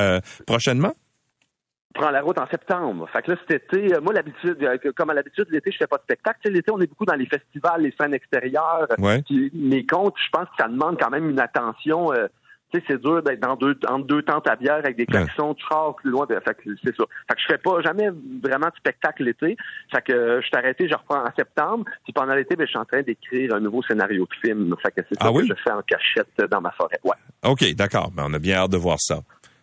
[0.45, 0.93] prochainement?
[1.93, 3.07] Prend la route en septembre.
[3.11, 5.87] Fait que là, cet été, euh, moi, l'habitude, euh, comme à l'habitude, l'été, je fais
[5.87, 6.49] pas de spectacle.
[6.49, 8.87] l'été, on est beaucoup dans les festivals, les scènes extérieures.
[8.97, 9.23] Ouais.
[9.53, 12.11] mes comptes, je pense que ça demande quand même une attention.
[12.13, 12.27] Euh,
[12.73, 15.53] tu sais, c'est dur d'être dans deux, entre deux tentes à bière avec des klaxons,
[15.53, 16.25] tu sors plus loin.
[16.27, 17.03] Fait que c'est ça.
[17.29, 18.09] Fait que je fais pas jamais
[18.43, 19.55] vraiment de spectacle l'été.
[19.93, 21.85] Fait que je suis arrêté, je reprends en septembre.
[22.03, 24.75] Puis pendant l'été, ben, je suis en train d'écrire un nouveau scénario de film.
[24.81, 26.99] Fait que c'est ça ah que je fais en cachette dans ma forêt.
[27.03, 27.15] Ouais.
[27.43, 28.09] OK, d'accord.
[28.09, 29.19] Ben, on a bien hâte de voir ça.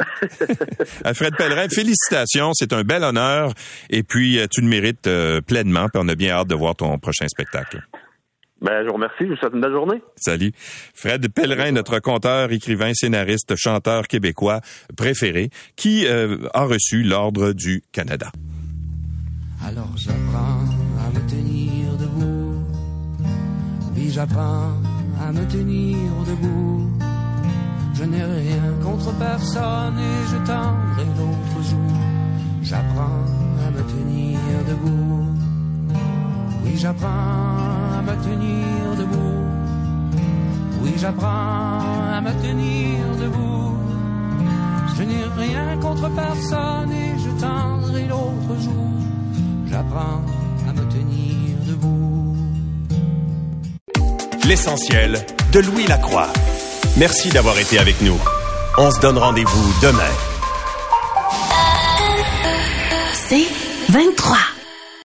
[1.04, 3.52] Alfred Pellerin, félicitations, c'est un bel honneur
[3.88, 5.88] et puis euh, tu le mérites euh, pleinement.
[5.88, 7.82] Puis on a bien hâte de voir ton prochain spectacle.
[8.60, 9.16] Ben, je vous remercie.
[9.20, 10.02] Je vous souhaite une belle journée.
[10.16, 10.52] Salut.
[10.94, 14.60] Fred Pellerin, notre conteur, écrivain, scénariste, chanteur québécois
[14.96, 18.30] préféré, qui euh, a reçu l'Ordre du Canada.
[19.64, 20.64] Alors j'apprends
[20.98, 22.64] à me tenir debout.
[23.94, 24.74] Oui, j'apprends
[25.20, 25.96] à me tenir
[26.26, 27.09] debout.
[28.00, 31.92] Je n'ai rien contre personne et je tendrai l'autre jour.
[32.62, 33.26] J'apprends
[33.66, 35.26] à me tenir debout.
[36.64, 39.44] Oui, j'apprends à me tenir debout.
[40.82, 43.76] Oui, j'apprends à me tenir debout.
[44.96, 48.94] Je n'ai rien contre personne et je tendrai l'autre jour.
[49.66, 50.22] J'apprends
[50.66, 52.34] à me tenir debout.
[54.48, 55.18] L'essentiel
[55.52, 56.32] de Louis Lacroix.
[56.96, 58.18] Merci d'avoir été avec nous.
[58.76, 60.12] On se donne rendez-vous demain.
[63.14, 63.46] C'est
[63.90, 64.49] 23.